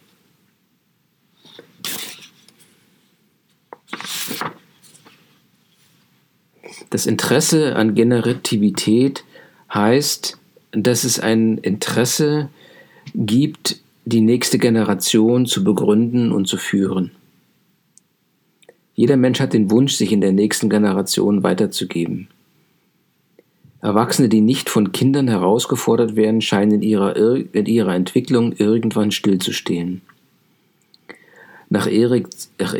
Das 6.94 7.07
Interesse 7.07 7.74
an 7.74 7.96
Generativität 7.96 9.24
heißt, 9.74 10.38
dass 10.70 11.02
es 11.02 11.18
ein 11.18 11.59
Interesse 11.59 12.50
gibt, 13.16 13.80
die 14.04 14.20
nächste 14.20 14.59
Generation 14.59 15.46
zu 15.46 15.64
begründen 15.64 16.30
und 16.30 16.46
zu 16.46 16.57
führen. 16.57 17.11
Jeder 18.94 19.16
Mensch 19.16 19.40
hat 19.40 19.54
den 19.54 19.72
Wunsch, 19.72 19.94
sich 19.94 20.12
in 20.12 20.20
der 20.20 20.30
nächsten 20.30 20.70
Generation 20.70 21.42
weiterzugeben. 21.42 22.28
Erwachsene, 23.83 24.28
die 24.28 24.40
nicht 24.40 24.70
von 24.70 24.92
Kindern 24.92 25.26
herausgefordert 25.26 26.14
werden, 26.14 26.42
scheinen 26.42 26.74
in 26.74 26.83
ihrer, 26.83 27.16
in 27.16 27.66
ihrer 27.66 27.96
Entwicklung 27.96 28.52
irgendwann 28.52 29.11
stillzustehen. 29.11 30.02
Nach, 31.70 31.88
Erik, 31.88 32.28
nach 32.61 32.78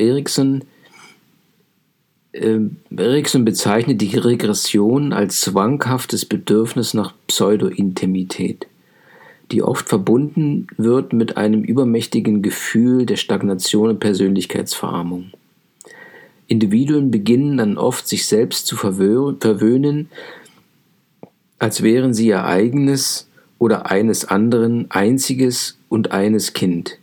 Erikson 2.35 3.45
bezeichnet 3.45 4.01
die 4.01 4.17
Regression 4.17 5.13
als 5.13 5.41
zwanghaftes 5.41 6.25
Bedürfnis 6.25 6.93
nach 6.93 7.15
Pseudo-Intimität, 7.29 8.67
die 9.53 9.63
oft 9.63 9.89
verbunden 9.89 10.67
wird 10.77 11.13
mit 11.13 11.37
einem 11.37 11.63
übermächtigen 11.63 12.43
Gefühl 12.43 13.07
der 13.07 13.17
Stagnation 13.17 13.91
und 13.91 14.01
Persönlichkeitsverarmung. 14.01 15.31
Individuen 16.49 17.13
beginnen 17.13 17.57
dann 17.57 17.79
oft 17.79 18.09
sich 18.09 18.27
selbst 18.27 18.67
zu 18.67 18.77
verwöhnen, 18.77 20.09
als 21.61 21.83
wären 21.83 22.15
sie 22.15 22.27
ihr 22.27 22.45
eigenes 22.45 23.29
oder 23.59 23.91
eines 23.93 24.25
anderen 24.25 24.91
einziges 24.91 25.79
und 25.89 26.11
eines 26.11 26.53
Kind 26.53 26.99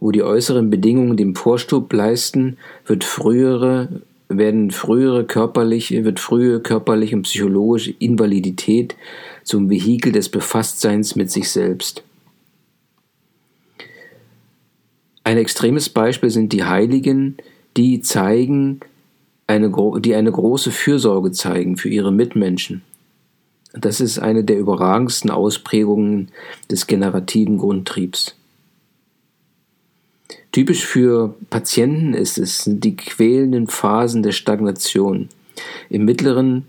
wo 0.00 0.10
die 0.12 0.22
äußeren 0.22 0.70
Bedingungen 0.70 1.16
dem 1.16 1.34
Vorstub 1.34 1.92
leisten, 1.92 2.56
wird 2.86 3.04
frühere, 3.04 4.02
werden 4.28 4.70
frühere 4.70 5.24
körperliche, 5.24 6.04
wird 6.04 6.20
frühe 6.20 6.60
körperliche 6.60 7.16
und 7.16 7.22
psychologische 7.22 7.94
Invalidität 7.98 8.96
zum 9.42 9.70
Vehikel 9.70 10.12
des 10.12 10.28
Befasstseins 10.28 11.16
mit 11.16 11.30
sich 11.30 11.50
selbst. 11.50 12.04
Ein 15.24 15.36
extremes 15.36 15.88
Beispiel 15.88 16.30
sind 16.30 16.52
die 16.52 16.64
Heiligen, 16.64 17.36
die 17.76 18.00
zeigen, 18.00 18.80
eine, 19.46 19.70
die 20.00 20.14
eine 20.14 20.32
große 20.32 20.70
Fürsorge 20.70 21.32
zeigen 21.32 21.76
für 21.76 21.88
ihre 21.88 22.12
Mitmenschen. 22.12 22.82
Das 23.72 24.00
ist 24.00 24.18
eine 24.18 24.44
der 24.44 24.58
überragendsten 24.58 25.30
Ausprägungen 25.30 26.30
des 26.70 26.86
generativen 26.86 27.58
Grundtriebs. 27.58 28.37
Typisch 30.52 30.84
für 30.84 31.34
Patienten 31.50 32.14
ist 32.14 32.38
es 32.38 32.64
die 32.66 32.96
quälenden 32.96 33.66
Phasen 33.66 34.22
der 34.22 34.32
Stagnation. 34.32 35.28
Im 35.90 36.04
mittleren, 36.04 36.66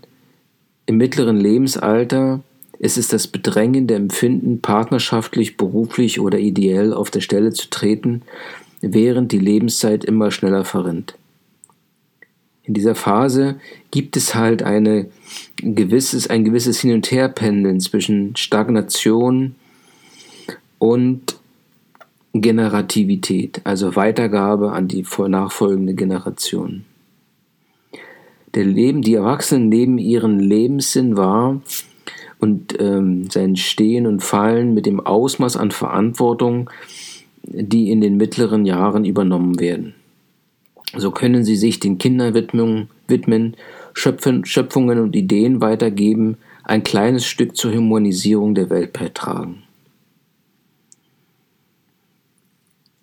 Im 0.86 0.96
mittleren 0.96 1.36
Lebensalter 1.38 2.42
ist 2.78 2.98
es 2.98 3.08
das 3.08 3.26
bedrängende 3.26 3.94
Empfinden, 3.94 4.60
partnerschaftlich, 4.60 5.56
beruflich 5.56 6.20
oder 6.20 6.38
ideell 6.38 6.92
auf 6.92 7.10
der 7.10 7.20
Stelle 7.20 7.52
zu 7.52 7.68
treten, 7.68 8.22
während 8.80 9.32
die 9.32 9.38
Lebenszeit 9.38 10.04
immer 10.04 10.30
schneller 10.30 10.64
verrinnt. 10.64 11.14
In 12.62 12.74
dieser 12.74 12.94
Phase 12.94 13.58
gibt 13.90 14.16
es 14.16 14.34
halt 14.34 14.62
eine 14.62 15.10
gewisses, 15.56 16.28
ein 16.28 16.44
gewisses 16.44 16.80
Hin- 16.80 16.94
und 16.94 17.10
Herpendeln 17.10 17.80
zwischen 17.80 18.36
Stagnation 18.36 19.56
und 20.78 21.39
Generativität, 22.32 23.60
also 23.64 23.96
Weitergabe 23.96 24.72
an 24.72 24.88
die 24.88 25.04
nachfolgende 25.28 25.94
Generation. 25.94 26.84
Der 28.54 28.64
Leben, 28.64 29.02
die 29.02 29.14
Erwachsenen 29.14 29.68
nehmen 29.68 29.98
ihren 29.98 30.40
Lebenssinn 30.40 31.16
wahr 31.16 31.60
und 32.38 32.80
ähm, 32.80 33.30
sein 33.30 33.56
Stehen 33.56 34.06
und 34.06 34.22
Fallen 34.22 34.74
mit 34.74 34.86
dem 34.86 35.00
Ausmaß 35.00 35.56
an 35.56 35.70
Verantwortung, 35.70 36.70
die 37.42 37.90
in 37.90 38.00
den 38.00 38.16
mittleren 38.16 38.64
Jahren 38.64 39.04
übernommen 39.04 39.60
werden. 39.60 39.94
So 40.96 41.10
können 41.12 41.44
sie 41.44 41.56
sich 41.56 41.78
den 41.78 41.98
Kindern 41.98 42.34
widmen, 42.34 43.56
Schöpfen, 43.92 44.44
Schöpfungen 44.44 44.98
und 44.98 45.14
Ideen 45.14 45.60
weitergeben, 45.60 46.36
ein 46.64 46.82
kleines 46.82 47.26
Stück 47.26 47.56
zur 47.56 47.72
Humanisierung 47.72 48.54
der 48.54 48.70
Welt 48.70 48.92
beitragen. 48.92 49.62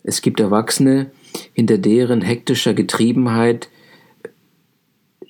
Es 0.08 0.22
gibt 0.22 0.40
Erwachsene, 0.40 1.12
hinter 1.52 1.78
deren 1.78 2.22
hektischer 2.22 2.74
Getriebenheit 2.74 3.68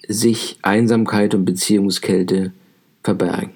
sich 0.08 0.60
Einsamkeit 0.62 1.34
und 1.34 1.46
Beziehungskälte 1.46 2.54
verbergen. 3.04 3.54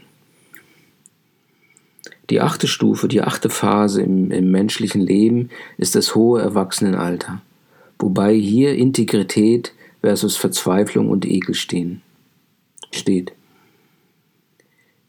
Die 2.32 2.42
achte 2.42 2.66
Stufe, 2.68 3.08
die 3.08 3.22
achte 3.22 3.52
Phase 3.52 4.02
im, 4.02 4.32
im 4.32 4.50
menschlichen 4.50 5.00
Leben 5.00 5.52
ist 5.78 5.94
das 5.94 6.16
hohe 6.16 6.42
Erwachsenenalter, 6.42 7.44
wobei 8.00 8.34
hier 8.34 8.74
Integrität 8.74 9.74
versus 10.02 10.38
Verzweiflung 10.38 11.12
und 11.12 11.28
Ekel 11.28 11.54
stehen, 11.54 12.02
steht. 12.92 13.32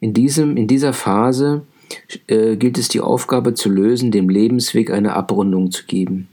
In, 0.01 0.12
diesem, 0.12 0.59
in 0.59 0.66
dieser 0.66 0.92
Phase 0.92 1.62
äh, 2.26 2.57
gilt 2.57 2.78
es 2.78 2.88
die 2.88 3.00
Aufgabe 3.00 3.55
zu 3.55 3.68
lösen, 3.68 4.11
dem 4.11 4.28
Lebensweg 4.28 4.90
eine 4.90 5.14
Abrundung 5.14 5.70
zu 5.70 5.85
geben. 5.87 6.28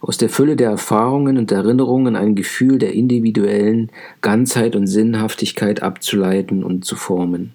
Aus 0.00 0.16
der 0.16 0.28
Fülle 0.28 0.56
der 0.56 0.70
Erfahrungen 0.70 1.38
und 1.38 1.50
Erinnerungen 1.50 2.14
ein 2.14 2.34
Gefühl 2.34 2.78
der 2.78 2.92
individuellen 2.92 3.90
Ganzheit 4.20 4.76
und 4.76 4.86
Sinnhaftigkeit 4.86 5.82
abzuleiten 5.82 6.62
und 6.62 6.84
zu 6.84 6.94
formen. 6.94 7.52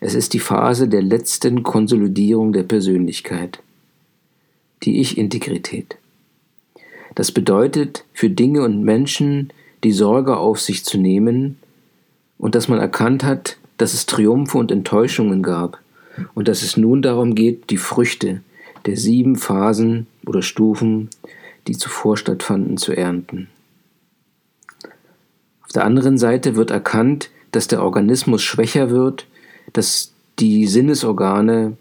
Es 0.00 0.14
ist 0.14 0.34
die 0.34 0.40
Phase 0.40 0.88
der 0.88 1.02
letzten 1.02 1.62
Konsolidierung 1.62 2.52
der 2.52 2.64
Persönlichkeit, 2.64 3.60
die 4.82 5.00
Ich-Integrität. 5.00 5.96
Das 7.14 7.32
bedeutet 7.32 8.04
für 8.12 8.28
Dinge 8.28 8.62
und 8.62 8.82
Menschen 8.82 9.52
die 9.84 9.92
Sorge 9.92 10.36
auf 10.36 10.60
sich 10.60 10.84
zu 10.84 10.98
nehmen 10.98 11.56
und 12.38 12.54
dass 12.54 12.68
man 12.68 12.78
erkannt 12.78 13.24
hat, 13.24 13.56
dass 13.78 13.94
es 13.94 14.06
Triumphe 14.06 14.58
und 14.58 14.70
Enttäuschungen 14.70 15.42
gab 15.42 15.78
und 16.34 16.48
dass 16.48 16.62
es 16.62 16.76
nun 16.76 17.02
darum 17.02 17.34
geht, 17.34 17.70
die 17.70 17.76
Früchte 17.76 18.42
der 18.86 18.96
sieben 18.96 19.36
Phasen 19.36 20.06
oder 20.24 20.42
Stufen, 20.42 21.10
die 21.66 21.76
zuvor 21.76 22.16
stattfanden, 22.16 22.76
zu 22.76 22.92
ernten. 22.92 23.48
Auf 25.64 25.72
der 25.74 25.84
anderen 25.84 26.18
Seite 26.18 26.56
wird 26.56 26.70
erkannt, 26.70 27.30
dass 27.50 27.66
der 27.66 27.82
Organismus 27.82 28.42
schwächer 28.42 28.90
wird, 28.90 29.26
dass 29.72 30.12
die 30.38 30.66
Sinnesorgane 30.66 31.76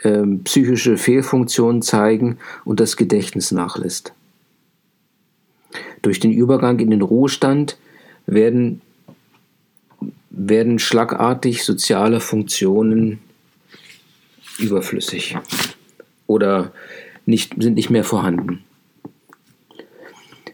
äh, 0.00 0.22
psychische 0.44 0.96
Fehlfunktionen 0.96 1.82
zeigen 1.82 2.38
und 2.64 2.80
das 2.80 2.96
Gedächtnis 2.96 3.52
nachlässt. 3.52 4.12
Durch 6.02 6.20
den 6.20 6.32
Übergang 6.32 6.78
in 6.78 6.90
den 6.90 7.02
Ruhestand 7.02 7.76
werden, 8.26 8.80
werden 10.30 10.78
schlagartig 10.78 11.64
soziale 11.64 12.20
Funktionen 12.20 13.20
überflüssig 14.58 15.36
oder 16.26 16.72
nicht, 17.26 17.54
sind 17.58 17.74
nicht 17.74 17.90
mehr 17.90 18.04
vorhanden. 18.04 18.64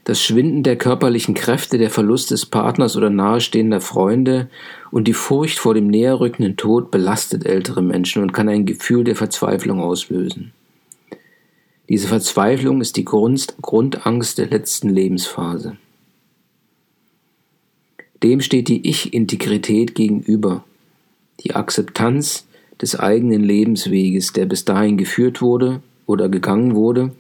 Das 0.05 0.23
Schwinden 0.23 0.63
der 0.63 0.77
körperlichen 0.77 1.35
Kräfte, 1.35 1.79
der 1.79 1.91
Verlust 1.91 2.31
des 2.31 2.45
Partners 2.45 2.95
oder 2.97 3.09
nahestehender 3.09 3.81
Freunde 3.81 4.51
und 4.91 5.09
die 5.09 5.15
Furcht 5.15 5.59
vor 5.59 5.73
dem 5.73 5.87
näherrückenden 5.87 6.57
Tod 6.57 6.91
belastet 6.91 7.47
ältere 7.47 7.81
Menschen 7.81 8.23
und 8.23 8.33
kann 8.33 8.51
ein 8.51 8.67
Gefühl 8.67 9.05
der 9.05 9.17
Verzweiflung 9.17 9.81
auslösen. 9.81 10.53
Diese 11.89 12.09
Verzweiflung 12.09 12.83
ist 12.83 12.97
die 12.97 13.05
Grund, 13.05 13.55
Grundangst 13.63 14.37
der 14.37 14.47
letzten 14.47 14.91
Lebensphase. 14.91 15.79
Dem 18.23 18.41
steht 18.41 18.69
die 18.69 18.89
Ich-Integrität 18.89 19.95
gegenüber, 19.95 20.65
die 21.41 21.55
Akzeptanz 21.55 22.47
des 22.81 22.99
eigenen 22.99 23.43
Lebensweges, 23.43 24.33
der 24.33 24.47
bis 24.47 24.65
dahin 24.65 24.97
geführt 24.97 25.41
wurde 25.41 25.81
oder 26.07 26.29
gegangen 26.29 26.75
wurde, 26.75 27.13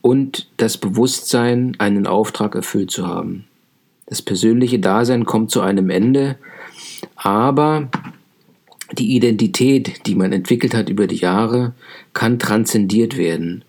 und 0.00 0.48
das 0.56 0.78
Bewusstsein, 0.78 1.74
einen 1.78 2.06
Auftrag 2.06 2.54
erfüllt 2.54 2.90
zu 2.90 3.06
haben. 3.06 3.44
Das 4.06 4.22
persönliche 4.22 4.78
Dasein 4.78 5.24
kommt 5.24 5.50
zu 5.50 5.60
einem 5.60 5.90
Ende, 5.90 6.38
aber 7.16 7.88
die 8.92 9.14
Identität, 9.14 10.06
die 10.06 10.14
man 10.14 10.32
entwickelt 10.32 10.74
hat 10.74 10.88
über 10.88 11.06
die 11.06 11.16
Jahre, 11.16 11.74
kann 12.14 12.38
transzendiert 12.38 13.18
werden 13.18 13.64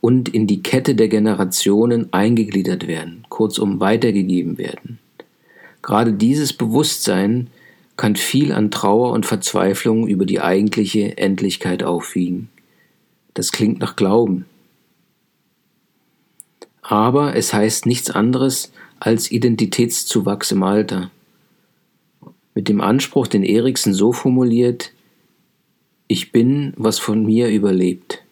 und 0.00 0.28
in 0.28 0.46
die 0.46 0.62
Kette 0.62 0.94
der 0.94 1.08
Generationen 1.08 2.12
eingegliedert 2.12 2.86
werden, 2.86 3.24
kurzum 3.28 3.80
weitergegeben 3.80 4.58
werden. 4.58 4.98
Gerade 5.82 6.12
dieses 6.12 6.52
Bewusstsein 6.52 7.48
kann 8.00 8.16
viel 8.16 8.52
an 8.52 8.70
Trauer 8.70 9.12
und 9.12 9.26
Verzweiflung 9.26 10.08
über 10.08 10.24
die 10.24 10.40
eigentliche 10.40 11.18
Endlichkeit 11.18 11.82
aufwiegen. 11.82 12.48
Das 13.34 13.52
klingt 13.52 13.78
nach 13.78 13.94
Glauben. 13.94 14.46
Aber 16.80 17.36
es 17.36 17.52
heißt 17.52 17.84
nichts 17.84 18.10
anderes 18.10 18.72
als 19.00 19.30
Identitätszuwachs 19.30 20.50
im 20.50 20.62
Alter. 20.62 21.10
Mit 22.54 22.70
dem 22.70 22.80
Anspruch, 22.80 23.26
den 23.26 23.42
Eriksen 23.44 23.92
so 23.92 24.14
formuliert, 24.14 24.92
ich 26.08 26.32
bin, 26.32 26.72
was 26.78 26.98
von 26.98 27.26
mir 27.26 27.50
überlebt. 27.50 28.22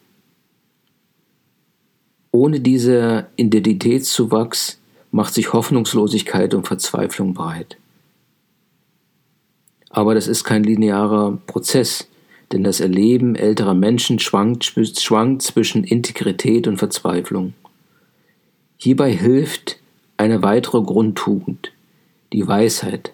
Ohne 2.32 2.60
dieser 2.60 3.28
Identitätszuwachs 3.36 4.80
macht 5.10 5.34
sich 5.34 5.52
Hoffnungslosigkeit 5.52 6.54
und 6.54 6.66
Verzweiflung 6.66 7.34
breit. 7.34 7.76
Aber 9.98 10.14
das 10.14 10.28
ist 10.28 10.44
kein 10.44 10.62
linearer 10.62 11.38
Prozess, 11.48 12.06
denn 12.52 12.62
das 12.62 12.78
Erleben 12.78 13.34
älterer 13.34 13.74
Menschen 13.74 14.20
schwankt, 14.20 14.64
schwankt 14.64 15.42
zwischen 15.42 15.82
Integrität 15.82 16.68
und 16.68 16.76
Verzweiflung. 16.76 17.54
Hierbei 18.76 19.12
hilft 19.12 19.80
eine 20.16 20.40
weitere 20.44 20.82
Grundtugend, 20.82 21.72
die 22.32 22.46
Weisheit. 22.46 23.12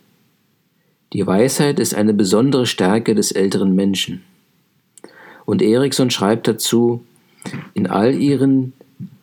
Die 1.15 1.27
Weisheit 1.27 1.81
ist 1.81 1.95
eine 1.95 2.13
besondere 2.13 2.67
Stärke 2.67 3.15
des 3.15 3.33
älteren 3.33 3.75
Menschen. 3.75 4.23
Und 5.47 5.63
Erikson 5.63 6.11
schreibt 6.11 6.49
dazu, 6.49 7.03
in 7.73 7.87
all 7.87 8.15
ihren 8.15 8.75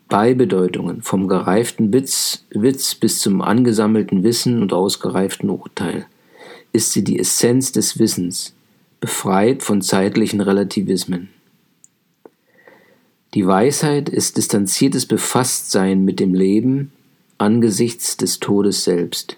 Beibedeutungen, 0.10 1.04
vom 1.04 1.28
gereiften 1.28 1.94
Witz, 1.94 2.44
Witz 2.50 2.96
bis 2.96 3.20
zum 3.20 3.44
angesammelten 3.44 4.24
Wissen 4.24 4.64
und 4.64 4.74
ausgereiften 4.74 5.52
Urteil, 5.52 6.08
ist 6.74 6.92
sie 6.92 7.04
die 7.04 7.20
Essenz 7.20 7.72
des 7.72 8.00
Wissens, 8.00 8.54
befreit 9.00 9.64
von 9.64 9.82
zeitlichen 9.82 10.42
Relativismen. 10.42 11.30
Die 13.34 13.48
Weisheit 13.48 14.10
ist 14.10 14.38
distanziertes 14.38 15.06
Befasstsein 15.06 16.04
mit 16.04 16.20
dem 16.20 16.34
Leben 16.34 16.92
angesichts 17.38 18.18
des 18.18 18.40
Todes 18.40 18.84
selbst. 18.84 19.38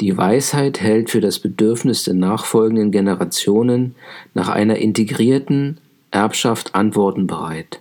Die 0.00 0.16
Weisheit 0.16 0.80
hält 0.80 1.10
für 1.10 1.20
das 1.20 1.38
Bedürfnis 1.38 2.04
der 2.04 2.14
nachfolgenden 2.14 2.90
Generationen 2.90 3.94
nach 4.32 4.48
einer 4.48 4.76
integrierten 4.76 5.78
Erbschaft 6.10 6.74
Antworten 6.74 7.26
bereit 7.26 7.80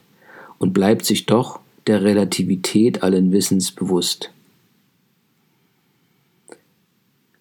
und 0.57 0.73
bleibt 0.73 1.05
sich 1.05 1.25
doch 1.25 1.59
der 1.87 2.03
Relativität 2.03 3.01
allen 3.01 3.31
Wissens 3.31 3.71
bewusst. 3.71 4.32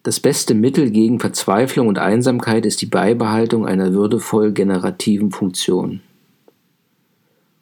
Das 0.03 0.19
beste 0.19 0.53
Mittel 0.53 0.91
gegen 0.91 1.21
Verzweiflung 1.21 1.87
und 1.87 1.97
Einsamkeit 1.97 2.65
ist 2.65 2.81
die 2.81 2.87
Beibehaltung 2.87 3.65
einer 3.65 3.93
würdevoll 3.93 4.51
generativen 4.51 5.31
Funktion. 5.31 6.01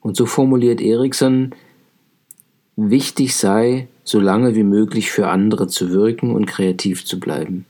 Und 0.01 0.17
so 0.17 0.25
formuliert 0.25 0.82
Erikson, 0.82 1.51
wichtig 2.75 3.36
sei, 3.36 3.88
so 4.04 4.19
lange 4.19 4.56
wie 4.56 4.63
möglich 4.63 5.12
für 5.12 5.27
andere 5.27 5.67
zu 5.67 5.91
wirken 5.91 6.34
und 6.34 6.47
kreativ 6.47 7.06
zu 7.06 7.19
bleiben. 7.19 7.65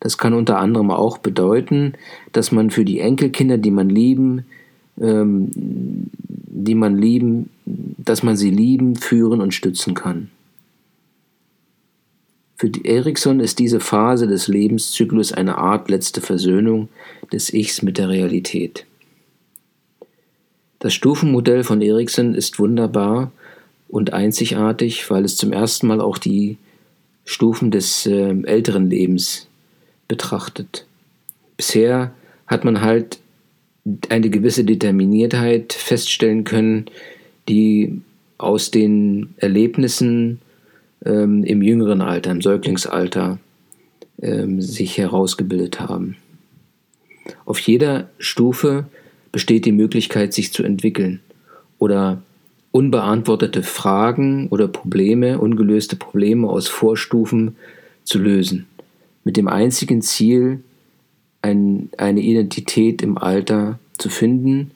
Das 0.00 0.16
kann 0.16 0.32
unter 0.32 0.58
anderem 0.58 0.90
auch 0.90 1.18
bedeuten, 1.18 1.92
dass 2.32 2.52
man 2.52 2.70
für 2.70 2.86
die 2.86 3.00
Enkelkinder, 3.00 3.58
die 3.58 3.70
man 3.70 3.90
lieben, 3.90 4.46
ähm, 4.98 5.50
die 5.52 6.74
man 6.74 6.96
lieben, 6.96 7.50
dass 7.66 8.22
man 8.22 8.36
sie 8.36 8.50
lieben, 8.50 8.96
führen 8.96 9.42
und 9.42 9.52
stützen 9.52 9.92
kann. 9.92 10.30
Für 12.58 12.72
Erikson 12.82 13.38
ist 13.38 13.60
diese 13.60 13.78
Phase 13.78 14.26
des 14.26 14.48
Lebenszyklus 14.48 15.32
eine 15.32 15.58
Art 15.58 15.88
letzte 15.88 16.20
Versöhnung 16.20 16.88
des 17.32 17.54
Ichs 17.54 17.82
mit 17.82 17.98
der 17.98 18.08
Realität. 18.08 18.84
Das 20.80 20.92
Stufenmodell 20.92 21.62
von 21.62 21.80
Erikson 21.80 22.34
ist 22.34 22.58
wunderbar 22.58 23.30
und 23.88 24.12
einzigartig, 24.12 25.08
weil 25.08 25.24
es 25.24 25.36
zum 25.36 25.52
ersten 25.52 25.86
Mal 25.86 26.00
auch 26.00 26.18
die 26.18 26.58
Stufen 27.24 27.70
des 27.70 28.06
äh, 28.06 28.34
älteren 28.42 28.90
Lebens 28.90 29.46
betrachtet. 30.08 30.84
Bisher 31.56 32.12
hat 32.48 32.64
man 32.64 32.80
halt 32.80 33.20
eine 34.08 34.30
gewisse 34.30 34.64
Determiniertheit 34.64 35.72
feststellen 35.74 36.42
können, 36.42 36.86
die 37.48 38.00
aus 38.36 38.72
den 38.72 39.34
Erlebnissen 39.36 40.40
ähm, 41.04 41.44
im 41.44 41.62
jüngeren 41.62 42.00
Alter, 42.00 42.30
im 42.30 42.42
Säuglingsalter 42.42 43.38
ähm, 44.20 44.60
sich 44.60 44.98
herausgebildet 44.98 45.80
haben. 45.80 46.16
Auf 47.44 47.58
jeder 47.60 48.08
Stufe 48.18 48.86
besteht 49.32 49.64
die 49.64 49.72
Möglichkeit, 49.72 50.32
sich 50.32 50.52
zu 50.52 50.62
entwickeln 50.62 51.20
oder 51.78 52.22
unbeantwortete 52.70 53.62
Fragen 53.62 54.48
oder 54.48 54.68
Probleme, 54.68 55.38
ungelöste 55.38 55.96
Probleme 55.96 56.48
aus 56.48 56.68
Vorstufen 56.68 57.56
zu 58.04 58.18
lösen. 58.18 58.66
Mit 59.24 59.36
dem 59.36 59.48
einzigen 59.48 60.02
Ziel, 60.02 60.62
ein, 61.42 61.90
eine 61.96 62.20
Identität 62.20 63.02
im 63.02 63.18
Alter 63.18 63.78
zu 63.98 64.08
finden 64.08 64.72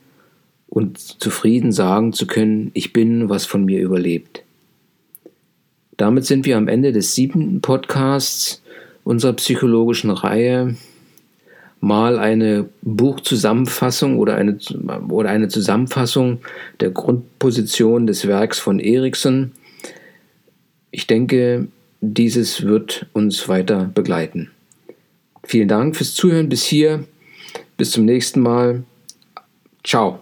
und 0.68 0.98
zufrieden 0.98 1.72
sagen 1.72 2.12
zu 2.12 2.26
können, 2.26 2.70
ich 2.74 2.92
bin, 2.92 3.28
was 3.28 3.44
von 3.46 3.64
mir 3.64 3.80
überlebt. 3.80 4.42
Damit 5.96 6.24
sind 6.24 6.46
wir 6.46 6.56
am 6.56 6.68
Ende 6.68 6.92
des 6.92 7.14
siebten 7.14 7.60
Podcasts 7.60 8.62
unserer 9.04 9.34
psychologischen 9.34 10.10
Reihe. 10.10 10.76
Mal 11.80 12.18
eine 12.18 12.68
Buchzusammenfassung 12.82 14.18
oder 14.18 14.36
eine, 14.36 14.58
oder 15.08 15.30
eine 15.30 15.48
Zusammenfassung 15.48 16.38
der 16.80 16.90
Grundposition 16.90 18.06
des 18.06 18.26
Werks 18.26 18.60
von 18.60 18.78
Erikson. 18.78 19.52
Ich 20.92 21.08
denke, 21.08 21.66
dieses 22.00 22.62
wird 22.62 23.06
uns 23.12 23.48
weiter 23.48 23.90
begleiten. 23.92 24.50
Vielen 25.44 25.68
Dank 25.68 25.96
fürs 25.96 26.14
Zuhören 26.14 26.48
bis 26.48 26.64
hier. 26.64 27.04
Bis 27.76 27.90
zum 27.90 28.04
nächsten 28.04 28.40
Mal. 28.40 28.84
Ciao. 29.82 30.21